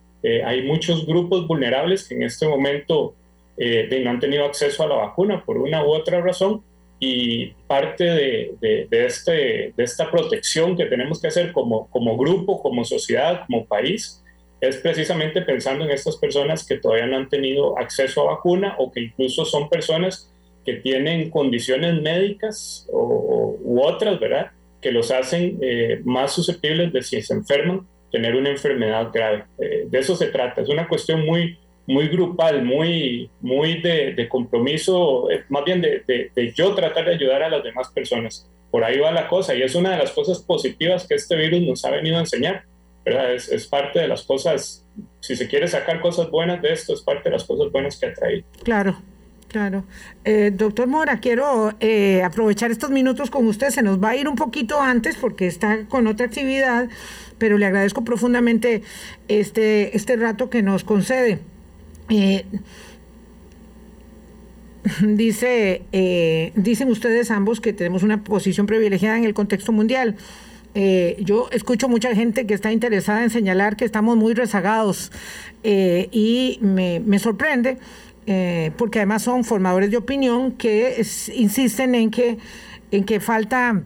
[0.44, 3.14] hay muchos grupos vulnerables que en este momento
[3.56, 6.62] no han tenido acceso a la vacuna por una u otra razón
[7.00, 12.60] y parte de, de, este, de esta protección que tenemos que hacer como, como grupo,
[12.60, 14.22] como sociedad, como país,
[14.60, 18.90] es precisamente pensando en estas personas que todavía no han tenido acceso a vacuna o
[18.90, 20.32] que incluso son personas
[20.68, 24.50] que tienen condiciones médicas o, u otras, ¿verdad?
[24.82, 29.46] Que los hacen eh, más susceptibles de si se enferman, tener una enfermedad grave.
[29.58, 30.60] Eh, de eso se trata.
[30.60, 36.52] Es una cuestión muy, muy grupal, muy, muy de, compromiso, eh, más bien de, de,
[36.52, 38.46] yo tratar de ayudar a las demás personas.
[38.70, 41.62] Por ahí va la cosa y es una de las cosas positivas que este virus
[41.62, 42.64] nos ha venido a enseñar.
[43.06, 44.84] Es, es parte de las cosas,
[45.20, 48.04] si se quiere sacar cosas buenas de esto, es parte de las cosas buenas que
[48.04, 48.46] ha traído.
[48.62, 48.98] Claro,
[49.48, 49.84] Claro.
[50.24, 53.70] Eh, doctor Mora, quiero eh, aprovechar estos minutos con usted.
[53.70, 56.88] Se nos va a ir un poquito antes porque está con otra actividad,
[57.38, 58.82] pero le agradezco profundamente
[59.28, 61.40] este, este rato que nos concede.
[62.08, 62.44] Eh,
[65.06, 70.16] dice, eh, dicen ustedes ambos que tenemos una posición privilegiada en el contexto mundial.
[70.74, 75.10] Eh, yo escucho mucha gente que está interesada en señalar que estamos muy rezagados
[75.64, 77.78] y me, sorprende
[78.76, 81.02] porque además son formadores de opinión que
[81.34, 82.38] insisten en que,
[82.90, 83.82] en que falta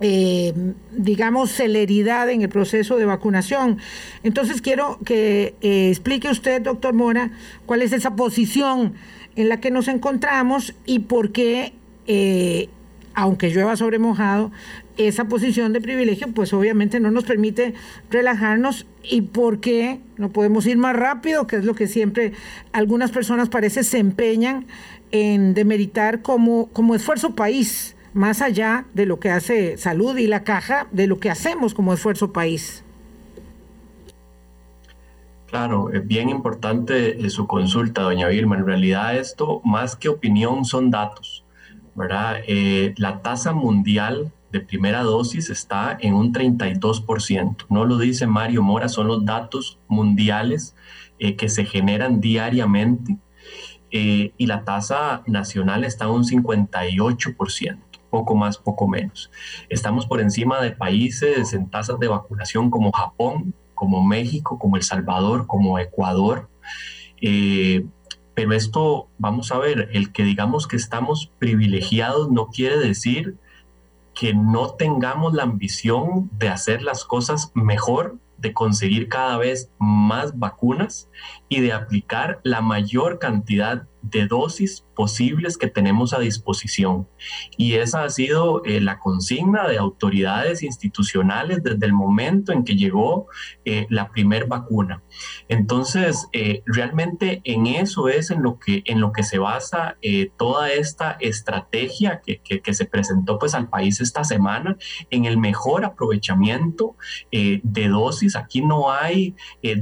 [0.00, 0.52] eh,
[0.90, 3.78] digamos, celeridad en el proceso de vacunación.
[4.22, 7.30] Entonces quiero que eh, explique usted, doctor Mora,
[7.64, 8.94] cuál es esa posición
[9.36, 11.74] en la que nos encontramos y por qué,
[12.06, 12.68] eh,
[13.14, 14.50] aunque llueva sobre mojado,
[14.96, 17.74] esa posición de privilegio, pues obviamente no nos permite
[18.10, 22.32] relajarnos y por qué no podemos ir más rápido, que es lo que siempre
[22.72, 24.66] algunas personas parece se empeñan
[25.10, 30.44] en demeritar como, como esfuerzo país más allá de lo que hace salud y la
[30.44, 32.84] caja, de lo que hacemos como esfuerzo país.
[35.48, 38.56] Claro, es bien importante eh, su consulta, doña Vilma.
[38.56, 41.33] En realidad esto, más que opinión, son datos,
[41.94, 42.40] ¿verdad?
[42.46, 47.66] Eh, la tasa mundial de primera dosis está en un 32%.
[47.68, 50.76] No lo dice Mario Mora, son los datos mundiales
[51.18, 53.18] eh, que se generan diariamente.
[53.90, 57.78] y la tasa nacional está en un 58%
[58.14, 59.28] poco más, poco menos.
[59.68, 64.84] Estamos por encima de países en tasas de vacunación como Japón, como México, como El
[64.84, 66.48] Salvador, como Ecuador.
[67.20, 67.84] Eh,
[68.34, 73.36] pero esto, vamos a ver, el que digamos que estamos privilegiados no quiere decir
[74.14, 80.38] que no tengamos la ambición de hacer las cosas mejor, de conseguir cada vez más
[80.38, 81.08] vacunas
[81.48, 87.08] y de aplicar la mayor cantidad de dosis posibles que tenemos a disposición.
[87.56, 92.76] Y esa ha sido eh, la consigna de autoridades institucionales desde el momento en que
[92.76, 93.26] llegó
[93.64, 95.02] eh, la primer vacuna.
[95.48, 99.96] Entonces, eh, realmente en eso es en lo que, en lo que se basa
[100.36, 104.76] toda esta estrategia que, que, se presentó pues al país esta semana,
[105.10, 106.96] en el mejor aprovechamiento
[107.30, 108.36] de dosis.
[108.36, 109.34] Aquí no hay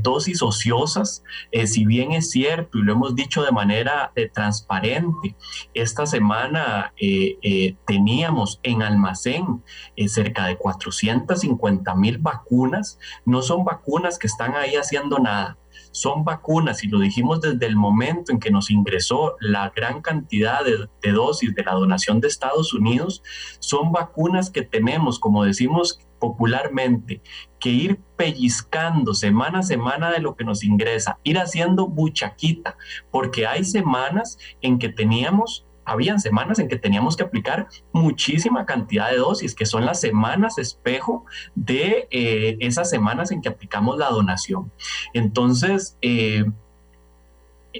[0.02, 1.24] dosis ociosas,
[1.64, 5.34] si bien es cierto y lo hemos dicho de manera transparente.
[5.74, 9.62] Esta semana eh, eh, teníamos en almacén
[9.96, 12.98] eh, cerca de 450 mil vacunas.
[13.24, 15.58] No son vacunas que están ahí haciendo nada
[15.92, 20.60] son vacunas, y lo dijimos desde el momento en que nos ingresó la gran cantidad
[20.64, 23.22] de, dosis de la donación de Estados Unidos,
[23.60, 27.20] son vacunas que tenemos, como decimos popularmente,
[27.58, 32.76] que ir pellizcando semana a semana de lo que nos ingresa, ir haciendo buchaquita,
[33.10, 39.10] porque hay semanas en que teníamos habían semanas en que teníamos que aplicar muchísima cantidad
[39.10, 44.10] de dosis, que son las semanas espejo de eh, esas semanas en que aplicamos la
[44.10, 44.72] donación.
[45.12, 46.44] Entonces, eh,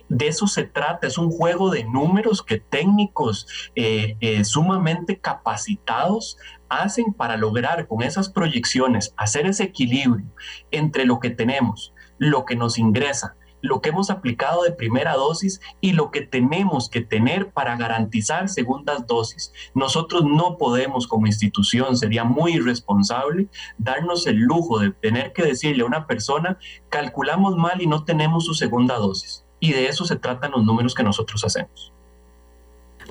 [0.09, 6.39] de eso se trata, es un juego de números que técnicos eh, sumamente capacitados
[6.71, 10.25] hacen para lograr con esas proyecciones hacer ese equilibrio
[10.71, 15.61] entre lo que tenemos, lo que nos ingresa, lo que hemos aplicado de primera dosis
[15.81, 19.53] y lo que tenemos que tener para garantizar segundas dosis.
[19.75, 23.49] Nosotros no podemos como institución, sería muy irresponsable
[23.79, 26.59] darnos el lujo de tener que decirle a una persona,
[26.91, 29.47] calculamos mal y no tenemos su segunda dosis.
[29.61, 31.93] Y de eso se tratan los números que nosotros hacemos.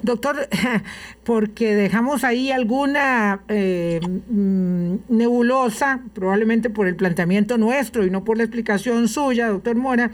[0.04, 0.48] Doctor,
[1.24, 8.38] porque dejamos ahí alguna eh, mm, nebulosa, probablemente por el planteamiento nuestro y no por
[8.38, 10.12] la explicación suya, doctor Mora,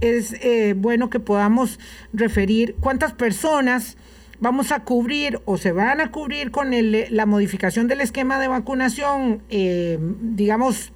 [0.00, 1.78] es eh, bueno que podamos
[2.12, 3.96] referir cuántas personas
[4.40, 9.42] vamos a cubrir o se van a cubrir con la modificación del esquema de vacunación,
[9.48, 10.92] eh, digamos,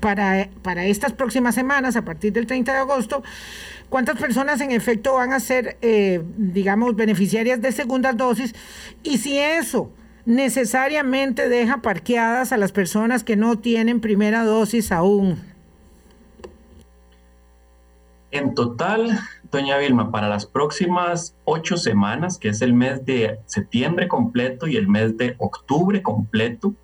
[0.00, 3.22] para, para estas próximas semanas, a partir del 30 de agosto
[3.90, 8.54] cuántas personas en efecto van a ser, eh, digamos, beneficiarias de segundas dosis
[9.02, 9.90] y si eso
[10.24, 15.38] necesariamente deja parqueadas a las personas que no tienen primera dosis aún.
[18.30, 19.18] En total,
[19.50, 24.76] doña Vilma, para las próximas ocho semanas, que es el mes de septiembre completo y
[24.76, 26.74] el mes de octubre completo,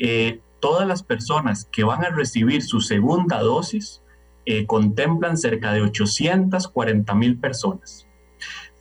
[0.00, 4.01] eh, todas las personas que van a recibir su segunda dosis
[4.46, 8.06] eh, contemplan cerca de 840 mil personas.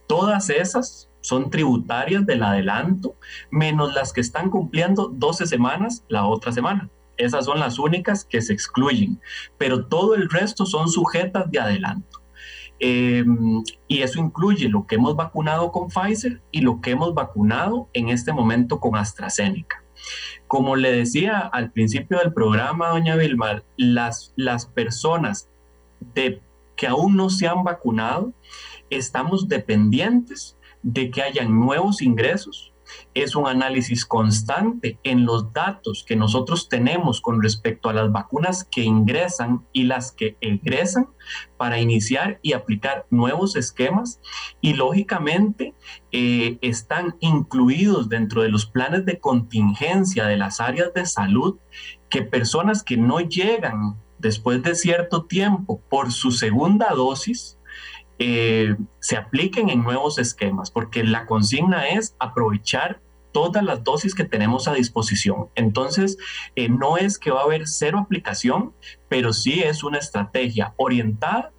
[0.07, 3.15] Todas esas son tributarias del adelanto,
[3.51, 6.89] menos las que están cumpliendo 12 semanas la otra semana.
[7.17, 9.19] Esas son las únicas que se excluyen,
[9.57, 12.21] pero todo el resto son sujetas de adelanto.
[12.79, 17.87] Em, y eso incluye lo que hemos vacunado con Pfizer y lo que hemos vacunado
[17.93, 19.83] en este momento con AstraZeneca.
[20.47, 25.47] Como le decía al principio del programa, doña Vilma, las, las personas
[26.13, 26.41] de
[26.75, 28.33] que aún no se han vacunado,
[28.89, 32.73] estamos dependientes de que hayan nuevos ingresos.
[33.13, 38.65] Es un análisis constante en los datos que nosotros tenemos con respecto a las vacunas
[38.65, 41.07] que ingresan y las que egresan
[41.55, 44.19] para iniciar y aplicar nuevos esquemas
[44.59, 45.73] y lógicamente
[46.11, 51.59] eh, están incluidos dentro de los planes de contingencia de las áreas de salud
[52.09, 57.57] que personas que no llegan después de cierto tiempo por su segunda dosis,
[58.19, 63.01] eh, se apliquen en nuevos esquemas, porque la consigna es aprovechar
[63.31, 65.47] todas las dosis que tenemos a disposición.
[65.55, 66.17] Entonces,
[66.55, 68.73] eh, no es que va a haber cero aplicación,
[69.09, 71.51] pero sí es una estrategia orientada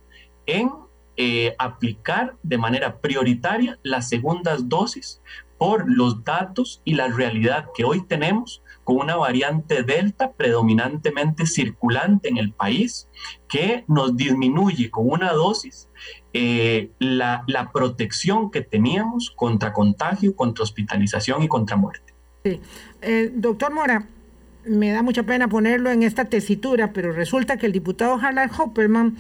[0.47, 0.71] en
[1.17, 5.21] eh, aplicar de manera prioritaria las segundas dosis
[5.59, 12.29] por los datos y la realidad que hoy tenemos con una variante Delta predominantemente circulante
[12.29, 13.09] en el país
[13.49, 15.89] que nos disminuye con una dosis
[16.33, 22.15] eh, la, protección que teníamos contra contagio, contra hospitalización y contra muerte.
[22.45, 22.61] Sí.
[23.03, 24.07] Eh, doctor Mora,
[24.65, 29.17] me da mucha pena ponerlo en esta tesitura, pero resulta que el diputado Harlan Hopperman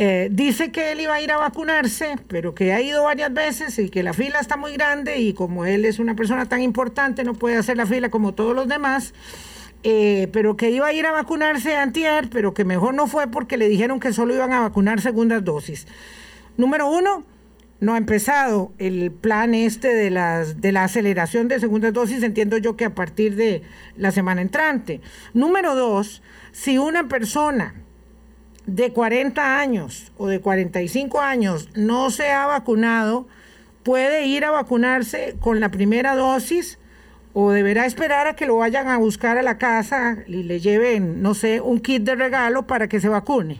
[0.00, 3.76] eh, dice que él iba a ir a vacunarse, pero que ha ido varias veces
[3.80, 7.24] y que la fila está muy grande y como él es una persona tan importante
[7.24, 9.12] no puede hacer la fila como todos los demás.
[9.82, 13.56] Eh, pero que iba a ir a vacunarse antier, pero que mejor no fue porque
[13.56, 15.88] le dijeron que solo iban a vacunar segundas dosis.
[16.56, 17.24] Número uno,
[17.80, 22.56] no ha empezado el plan este de, las, de la aceleración de segundas dosis, entiendo
[22.58, 23.62] yo que a partir de
[23.96, 25.00] la semana entrante.
[25.34, 26.22] Número dos,
[26.52, 27.74] si una persona
[28.68, 33.26] de 40 años o de 45 años no se ha vacunado,
[33.82, 36.78] puede ir a vacunarse con la primera dosis
[37.32, 41.22] o deberá esperar a que lo vayan a buscar a la casa y le lleven,
[41.22, 43.58] no sé, un kit de regalo para que se vacune.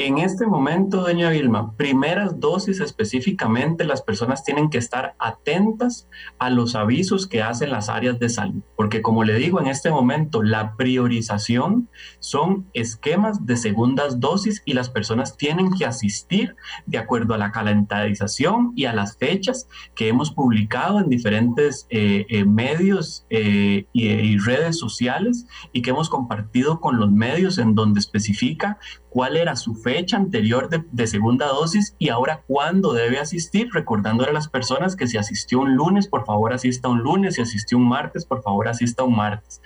[0.00, 6.50] En este momento, doña Vilma, primeras dosis específicamente, las personas tienen que estar atentas a
[6.50, 10.44] los avisos que hacen las áreas de salud, porque como le digo, en este momento
[10.44, 11.88] la priorización
[12.20, 16.54] son esquemas de segundas dosis y las personas tienen que asistir
[16.86, 22.24] de acuerdo a la calendarización y a las fechas que hemos publicado en diferentes eh,
[22.28, 27.74] eh, medios eh, y, y redes sociales y que hemos compartido con los medios en
[27.74, 28.78] donde especifica
[29.18, 34.32] cuál era su fecha anterior de, segunda dosis y ahora cuándo debe asistir, recordándole a
[34.32, 37.88] las personas que si asistió un lunes, por favor asista un lunes, si asistió un
[37.88, 39.60] martes, por favor asista un martes.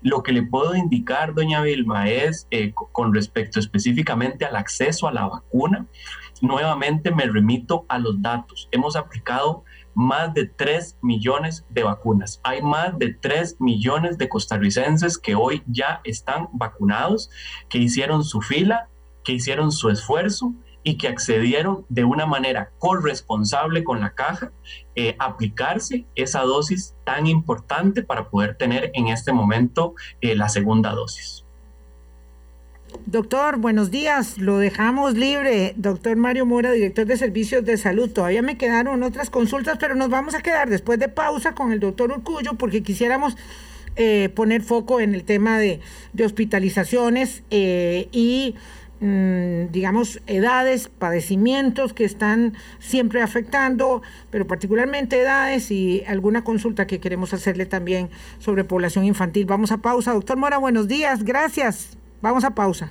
[0.00, 5.12] Lo que le puedo indicar, doña Vilma, es eh, con respecto específicamente al acceso a
[5.12, 5.86] la vacuna,
[6.40, 8.70] nuevamente me remito a los datos.
[8.72, 12.40] Hemos aplicado más de 3 millones de vacunas.
[12.42, 17.30] Hay más de 3 millones de costarricenses que hoy ya están vacunados,
[17.68, 18.88] que hicieron su fila,
[19.24, 20.52] que hicieron su esfuerzo
[20.82, 24.52] y que accedieron de una manera corresponsable con la caja
[24.94, 30.90] eh, aplicarse esa dosis tan importante para poder tener en este momento eh, la segunda
[30.90, 31.44] dosis.
[33.06, 34.38] Doctor, buenos días.
[34.38, 35.74] Lo dejamos libre.
[35.76, 38.10] Doctor Mario Mora, director de Servicios de Salud.
[38.10, 41.80] Todavía me quedaron otras consultas, pero nos vamos a quedar después de pausa con el
[41.80, 43.36] doctor Urcullo porque quisiéramos
[43.96, 45.80] eh, poner foco en el tema de,
[46.24, 48.56] hospitalizaciones eh, y
[49.70, 57.34] digamos, edades, padecimientos que están siempre afectando, pero particularmente edades y alguna consulta que queremos
[57.34, 59.44] hacerle también sobre población infantil.
[59.46, 60.12] Vamos a pausa.
[60.12, 61.22] Doctor Mora, buenos días.
[61.22, 61.98] Gracias.
[62.22, 62.90] Vamos a pausa.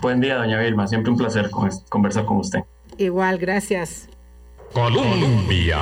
[0.00, 0.86] Buen día, doña Vilma.
[0.86, 1.50] Siempre un placer
[1.88, 2.60] conversar con usted.
[2.96, 4.08] Igual, gracias.
[4.72, 5.78] Colombia.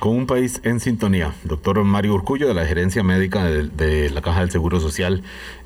[0.00, 4.40] Con un país en sintonía, doctor Mario Urcullo de la Gerencia Médica de, la Caja
[4.40, 5.22] del Seguro Social.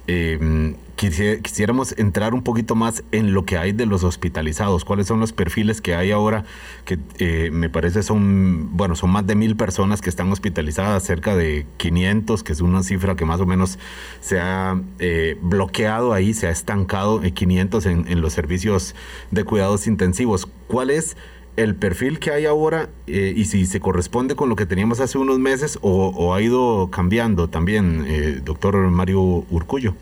[0.06, 5.18] Eh, quisiéramos entrar un poquito más en lo que hay de los hospitalizados, cuáles son
[5.18, 6.44] los perfiles que hay ahora,
[6.84, 11.34] que eh, me parece son, bueno, son más de mil personas que están hospitalizadas, cerca
[11.36, 13.78] de 500, que es una cifra que más o menos
[14.20, 18.94] se ha eh, bloqueado ahí, se ha estancado en 500 en, los servicios
[19.30, 20.46] de cuidados intensivos.
[20.66, 21.16] ¿Cuál es
[21.62, 25.18] el perfil que hay ahora eh, y si se corresponde con lo que teníamos hace
[25.18, 29.94] unos meses o, ha ido cambiando también, doctor Mario Urcullo?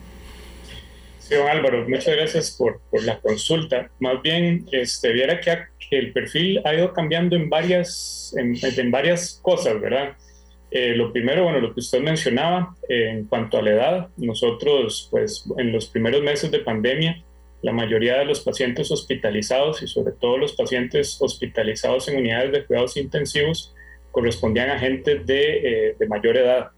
[1.18, 3.90] Sí, don Álvaro, muchas gracias por, por la consulta.
[4.00, 5.59] Más bien, este, viera que,
[5.90, 10.16] el perfil ha ido cambiando en varias, en, en varias cosas, ¿verdad?
[10.70, 15.09] Eh, lo primero, bueno, lo que usted mencionaba eh, en cuanto a la edad, nosotros,
[15.11, 17.22] pues, en los primeros meses de pandemia,
[17.62, 22.64] la mayoría de los pacientes hospitalizados y sobre todo los pacientes hospitalizados en unidades de
[22.64, 23.74] cuidados intensivos
[24.11, 26.70] correspondían a gente de, eh, mayor edad.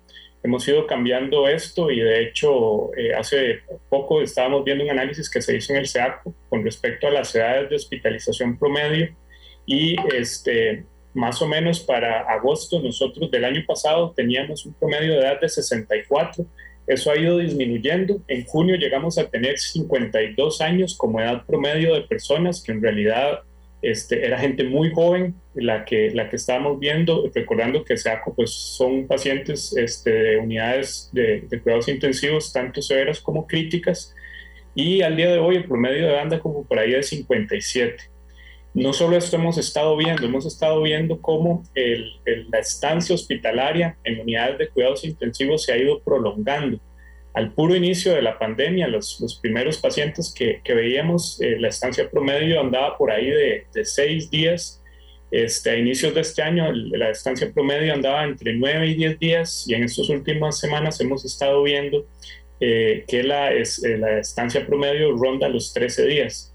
[0.43, 3.61] Hemos ido cambiando esto y de hecho eh, hace
[3.91, 7.35] poco estábamos viendo un análisis que se hizo en el SEACO con respecto a las
[7.35, 9.15] edades de hospitalización promedio
[9.67, 15.19] y este, más o menos para agosto nosotros del año pasado teníamos un promedio de
[15.21, 16.47] edad de 64,
[16.87, 22.03] eso ha ido disminuyendo, en junio llegamos a tener 52 años como edad promedio de
[22.03, 23.41] personas que en realidad
[23.83, 28.51] este, era gente muy joven la que, la que estábamos viendo, recordando que SEACO pues,
[28.51, 34.15] son pacientes este, de unidades de, cuidados intensivos, tanto severas como críticas,
[34.75, 38.05] y al día de hoy el promedio de anda como por ahí de 57.
[38.73, 44.59] No solo esto hemos estado viendo, hemos estado viendo cómo la estancia hospitalaria en unidades
[44.59, 46.79] de cuidados intensivos se ha ido prolongando
[47.35, 52.61] al puro inicio de la pandemia, los, primeros pacientes que, veíamos, eh, la estancia promedio
[52.61, 54.83] andaba por ahí de, seis días.
[55.31, 59.65] Este, a inicios de este año, la estancia promedio andaba entre nueve y diez días
[59.69, 62.05] y en estas últimas semanas hemos estado viendo
[62.59, 66.50] eh, que eh, la estancia promedio ronda los 13 días.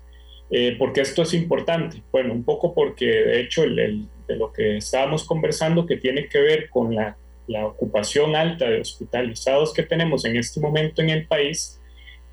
[0.78, 2.02] Porque esto es importante?
[2.12, 6.40] Bueno, un poco porque de hecho el, de lo que estábamos conversando que tiene que
[6.40, 11.28] ver con la la ocupación alta de hospitalizados que tenemos en este momento en el
[11.28, 11.80] país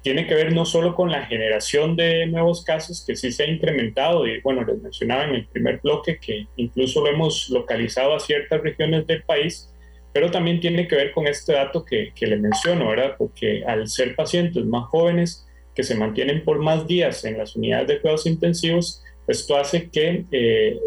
[0.03, 3.47] tiene que ver no solo con la generación de nuevos casos que sí se ha
[3.47, 8.21] incrementado y bueno, les mencionaba en el primer bloque que incluso lo hemos localizado a
[8.21, 9.73] ciertas regiones del país,
[10.13, 13.15] pero también tiene que ver con este dato que, que le menciono, ¿verdad?
[13.17, 17.89] Porque al ser pacientes más jóvenes que se mantienen por más días en las unidades
[17.89, 20.79] de cuidados intensivos, esto hace que eh,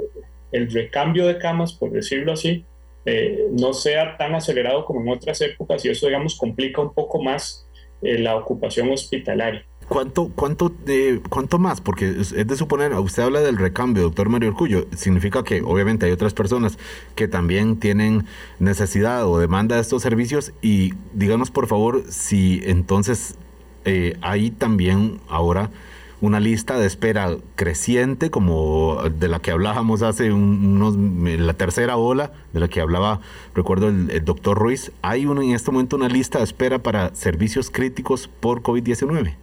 [0.51, 2.65] el recambio de camas, por decirlo así,
[3.05, 7.21] eh, no sea tan acelerado como en otras épocas y eso, digamos, complica un poco
[7.21, 7.67] más
[8.01, 9.65] eh, la ocupación hospitalaria.
[9.87, 10.73] ¿Cuánto, cuánto,
[11.29, 11.79] ¿Cuánto más?
[11.79, 16.11] Porque es de suponer, usted habla del recambio, doctor Mario Orcullo, significa que obviamente hay
[16.11, 16.79] otras personas
[17.13, 18.25] que también tienen
[18.57, 23.37] necesidad o demanda de estos servicios y díganos por favor si entonces
[24.21, 25.69] hay también ahora
[26.21, 32.31] una lista de espera creciente como de la que hablábamos hace unos, la tercera ola,
[32.53, 33.21] de la que hablaba,
[33.53, 34.91] recuerdo, el, doctor Ruiz.
[35.01, 39.35] ¿Hay en este momento una lista de espera para servicios críticos por COVID-19?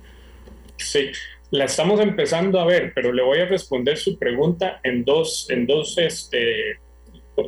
[0.77, 1.11] Sí,
[1.51, 5.67] la estamos empezando a ver, pero le voy a responder su pregunta en dos, en
[5.67, 6.79] dos, este,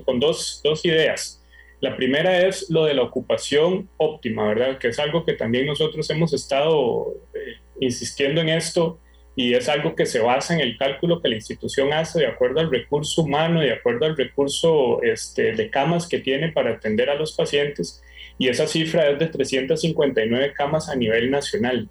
[0.05, 1.44] con dos, dos ideas.
[1.85, 4.79] La primera es lo de la ocupación óptima, ¿verdad?
[4.79, 8.99] Que es algo que también nosotros hemos estado eh, insistiendo en esto
[9.37, 12.61] y es algo que se basa en el cálculo que la institución hace de acuerdo
[12.61, 17.17] al recurso humano, de acuerdo al recurso este, de camas que tiene para atender a
[17.17, 18.03] los pacientes,
[18.39, 21.91] y esa cifra es de 359 camas a nivel nacional.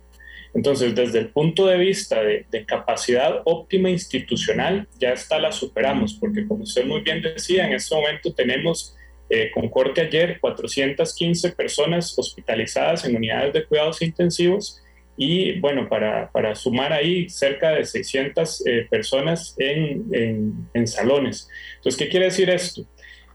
[0.55, 6.47] Entonces, desde el punto de vista de, capacidad óptima institucional, ya está la superamos, porque
[6.47, 8.95] como usted muy bien decía, en este momento tenemos,
[9.35, 14.79] eh, con corte ayer, 415 personas hospitalizadas en unidades de cuidados intensivos
[15.17, 21.49] y bueno, para, para sumar ahí cerca de 600 eh, personas en, en, en, salones.
[21.77, 22.83] Entonces, ¿qué quiere decir esto?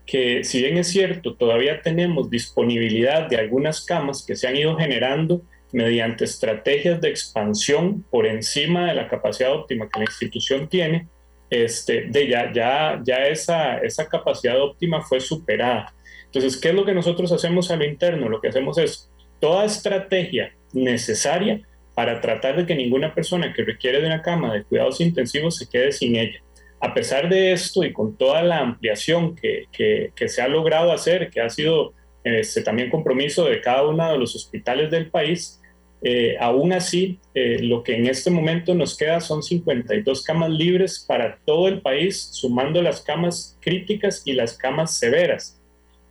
[0.07, 4.77] Que si bien es cierto, todavía tenemos disponibilidad de algunas camas que se han ido
[4.77, 5.43] generando,
[5.73, 11.09] mediante estrategias de expansión por encima de la capacidad óptima que la institución tiene,
[11.51, 15.95] este, de ya, ya, ya esa, esa capacidad óptima fue superada.
[16.27, 18.29] Entonces, ¿qué es lo que nosotros hacemos a lo interno?
[18.29, 21.63] Lo que hacemos es toda estrategia necesaria
[21.95, 25.69] para tratar de que ninguna persona que requiere de una cama de cuidados intensivos se
[25.69, 26.41] quede sin ella.
[26.81, 31.29] A pesar de esto y con toda la ampliación que, que, se ha logrado hacer,
[31.31, 35.61] que ha sido este, también compromiso de cada uno de los hospitales del país,
[36.03, 41.05] eh, aún así, eh, lo que en este momento nos queda son 52 camas libres
[41.07, 45.59] para todo el país, sumando las camas críticas y las camas severas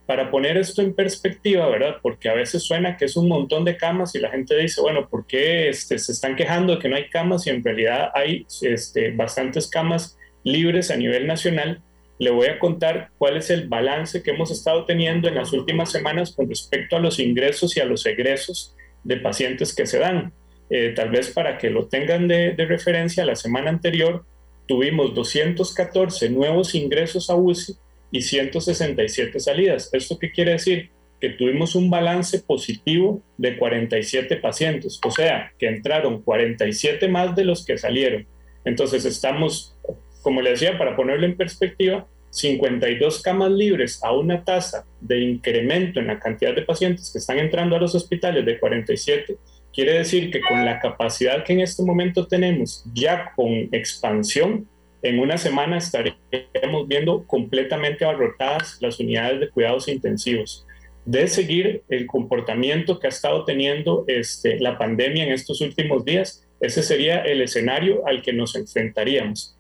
[0.07, 1.97] para poner esto en perspectiva, ¿verdad?
[2.01, 5.09] Porque a veces suena que es un montón de camas y la gente dice, bueno,
[5.09, 8.47] ¿por qué este, se están quejando de que no hay camas y en realidad hay
[8.61, 11.81] este, bastantes camas libres a nivel nacional?
[12.19, 15.91] Le voy a contar cuál es el balance que hemos estado teniendo en las últimas
[15.91, 18.76] semanas con respecto a los ingresos y a los egresos
[19.07, 20.33] de pacientes que se dan.
[20.69, 24.25] Eh, tal vez para que lo tengan de, de referencia, la semana anterior
[24.67, 27.77] tuvimos 214 nuevos ingresos a UCI
[28.11, 29.89] y 167 salidas.
[29.93, 30.91] ¿Esto qué quiere decir?
[31.21, 37.45] Que tuvimos un balance positivo de 47 pacientes, o sea, que entraron 47 más de
[37.45, 38.27] los que salieron.
[38.65, 39.77] Entonces estamos,
[40.21, 45.99] como le decía, para ponerlo en perspectiva, 52 camas libres a una tasa de incremento
[45.99, 49.37] en la cantidad de pacientes que están entrando a los hospitales de 47,
[49.73, 54.67] quiere decir que con la capacidad que en este momento tenemos, ya con expansión,
[55.01, 60.65] en una semana estaremos viendo completamente abarrotadas las unidades de cuidados intensivos.
[61.05, 66.45] De seguir el comportamiento que ha estado teniendo este, la pandemia en estos últimos días,
[66.59, 69.56] ese sería el escenario al que nos enfrentaríamos.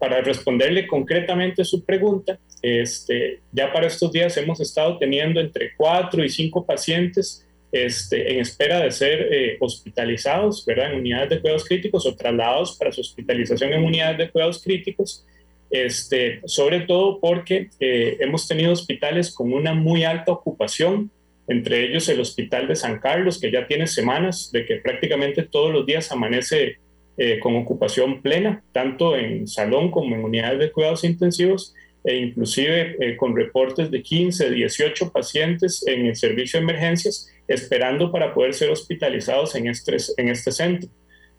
[0.00, 6.24] Para responderle concretamente su pregunta, este, ya para estos días hemos estado teniendo entre cuatro
[6.24, 10.92] y cinco pacientes este, en espera de ser eh, hospitalizados, ¿verdad?
[10.92, 15.24] En unidades de cuidados críticos o trasladados para su hospitalización en unidades de cuidados críticos,
[15.70, 21.12] este, sobre todo porque eh, hemos tenido hospitales con una muy alta ocupación,
[21.46, 25.72] entre ellos el Hospital de San Carlos, que ya tiene semanas de que prácticamente todos
[25.72, 26.78] los días amanece
[27.22, 32.96] eh, con ocupación plena, tanto en salón como en unidades de cuidados intensivos, e inclusive
[33.18, 38.70] con reportes de 15, 18 pacientes en el servicio de emergencias esperando para poder ser
[38.70, 40.88] hospitalizados en este, en este centro.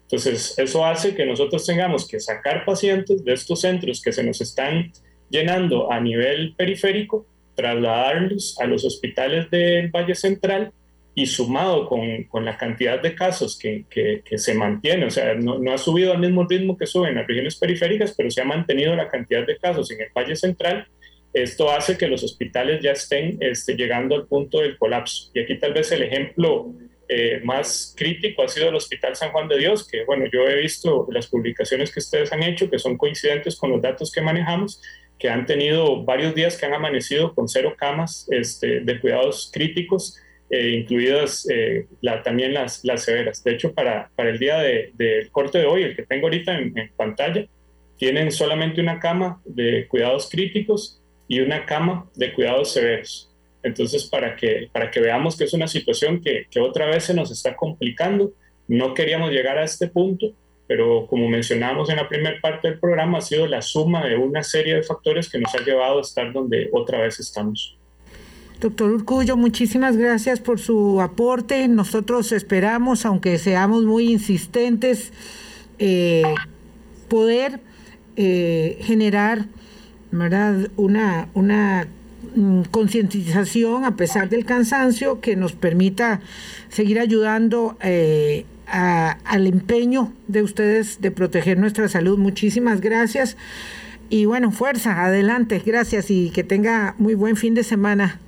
[0.02, 4.40] Entonces, eso hace que nosotros tengamos que sacar pacientes de estos centros que se nos
[4.40, 4.92] están
[5.30, 7.26] llenando a nivel periférico,
[7.56, 10.72] trasladarlos a los hospitales del Valle Central
[11.14, 15.58] y sumado con, con la cantidad de casos que, que, se mantiene, o sea, no,
[15.58, 18.44] no, ha subido al mismo ritmo que sube en las regiones periféricas, pero se ha
[18.44, 20.86] mantenido la cantidad de casos en el Valle Central,
[21.32, 25.30] esto hace que los hospitales ya estén este, llegando al punto del colapso.
[25.34, 26.74] Y aquí tal vez el ejemplo
[27.08, 30.56] eh, más crítico ha sido el Hospital San Juan de Dios, que bueno, yo he
[30.56, 34.82] visto las publicaciones que ustedes han hecho, que son coincidentes con los datos que manejamos,
[35.18, 40.18] que han tenido varios días que han amanecido con cero camas este, de cuidados críticos,
[40.54, 41.86] eh, incluidas eh,
[42.22, 43.42] también las, las severas.
[43.42, 46.74] De hecho, para, el día del de, corte de hoy, el que tengo ahorita en,
[46.94, 47.46] pantalla,
[47.96, 53.34] tienen solamente una cama de cuidados críticos y una cama de cuidados severos.
[53.62, 57.14] Entonces, para que, para que veamos que es una situación que, que otra vez se
[57.14, 58.34] nos está complicando,
[58.68, 60.34] no queríamos llegar a este punto,
[60.66, 64.42] pero como mencionamos en la primera parte del programa, ha sido la suma de una
[64.42, 67.78] serie de factores que nos ha llevado a estar donde otra vez estamos.
[68.62, 71.66] Doctor Urcullo, muchísimas gracias por su aporte.
[71.66, 75.12] Nosotros esperamos, aunque seamos muy insistentes,
[75.80, 76.22] eh,
[77.08, 77.60] poder
[78.16, 79.48] eh, generar
[80.12, 80.70] ¿verdad?
[80.76, 81.88] Una, una
[82.36, 86.20] mm, concientización a pesar del cansancio que nos permita
[86.68, 92.16] seguir ayudando eh, al empeño de ustedes de proteger nuestra salud.
[92.16, 93.36] Muchísimas gracias
[94.08, 98.20] y bueno, fuerza, adelante, gracias y que tenga muy buen fin de semana.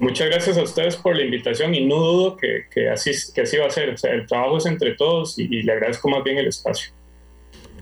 [0.00, 3.66] Muchas gracias a ustedes por la invitación y no dudo que, así, que así va
[3.66, 3.90] a ser.
[3.90, 6.92] O sea, el trabajo es entre todos y le agradezco más bien el espacio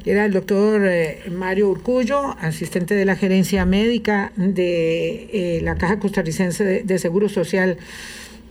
[0.05, 5.99] era el doctor eh, Mario Urcullo, asistente de la gerencia médica de eh, la Caja
[5.99, 7.79] Costarricense de, Seguro Social.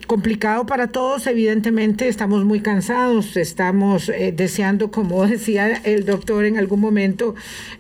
[0.08, 6.58] Complicado para todos, evidentemente, estamos muy cansados, estamos eh, deseando, como decía el doctor en
[6.58, 7.36] algún momento,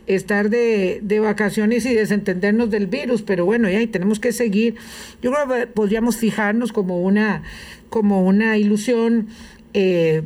[0.07, 4.75] estar de, de, vacaciones y desentendernos del virus, pero bueno, ya tenemos que seguir.
[5.21, 7.43] Yo creo que podríamos fijarnos como una,
[7.89, 9.28] como una ilusión
[9.73, 10.23] eh,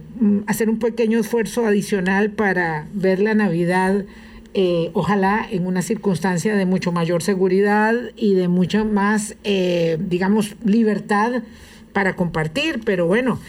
[0.47, 4.05] hacer un pequeño esfuerzo adicional para ver la Navidad,
[4.53, 10.55] eh, ojalá en una circunstancia de mucho mayor seguridad y de mucha más, eh, digamos,
[10.63, 11.43] libertad
[11.93, 13.39] para compartir, pero bueno,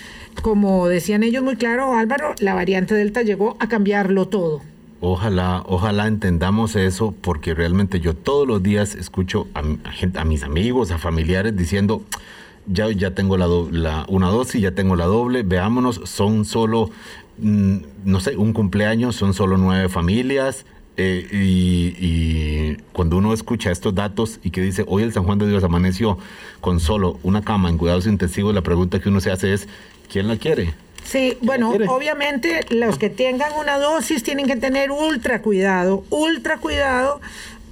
[0.43, 4.63] como decían ellos muy claro, Álvaro, la variante Delta llegó a cambiarlo todo.
[5.01, 10.45] Ojalá, ojalá entendamos eso, porque realmente yo todos los días escucho a, gente, a mis
[10.45, 12.03] amigos, a familiares diciendo,
[12.67, 16.91] ya, ya tengo la, la, una dosis, ya tengo la doble, veámonos, son solo,
[17.39, 20.67] mm, no sé, un cumpleaños, son solo nueve familias,
[20.97, 25.49] eh, y, cuando uno escucha estos datos y que dice, hoy el San Juan de
[25.49, 26.19] Dios amaneció
[26.61, 29.69] con solo una cama en cuidados intensivos, la pregunta que uno se hace es,
[30.11, 30.75] ¿quién la quiere?
[31.05, 37.21] Sí, bueno, obviamente los que tengan una dosis tienen que tener ultra cuidado, ultra cuidado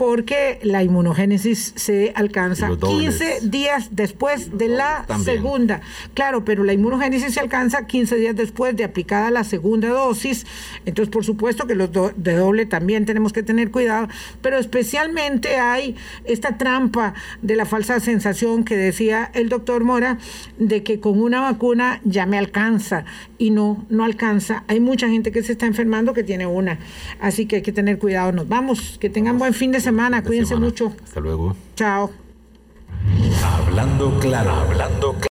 [0.01, 5.83] porque la inmunogénesis se alcanza 15 días después de la segunda.
[6.15, 10.47] Claro, pero la inmunogénesis se alcanza 15 días después de aplicada la segunda dosis.
[10.87, 14.09] Entonces, por supuesto que los de doble también tenemos que tener cuidado,
[14.41, 20.17] pero especialmente hay esta trampa de la falsa sensación que decía el doctor Mora
[20.57, 23.05] de que con una vacuna ya me alcanza
[23.37, 24.65] y no, no alcanza.
[24.67, 26.79] Hay mucha gente que se está enfermando que tiene una.
[27.21, 28.33] Así que hay que tener cuidado.
[28.33, 28.97] Nos vamos.
[28.99, 30.23] Que tengan buen fin de semana semana.
[30.23, 30.93] Cuídense mucho.
[31.03, 31.57] Hasta luego.
[31.75, 32.11] Chao.
[33.43, 35.29] Hablando claro, hablando claro.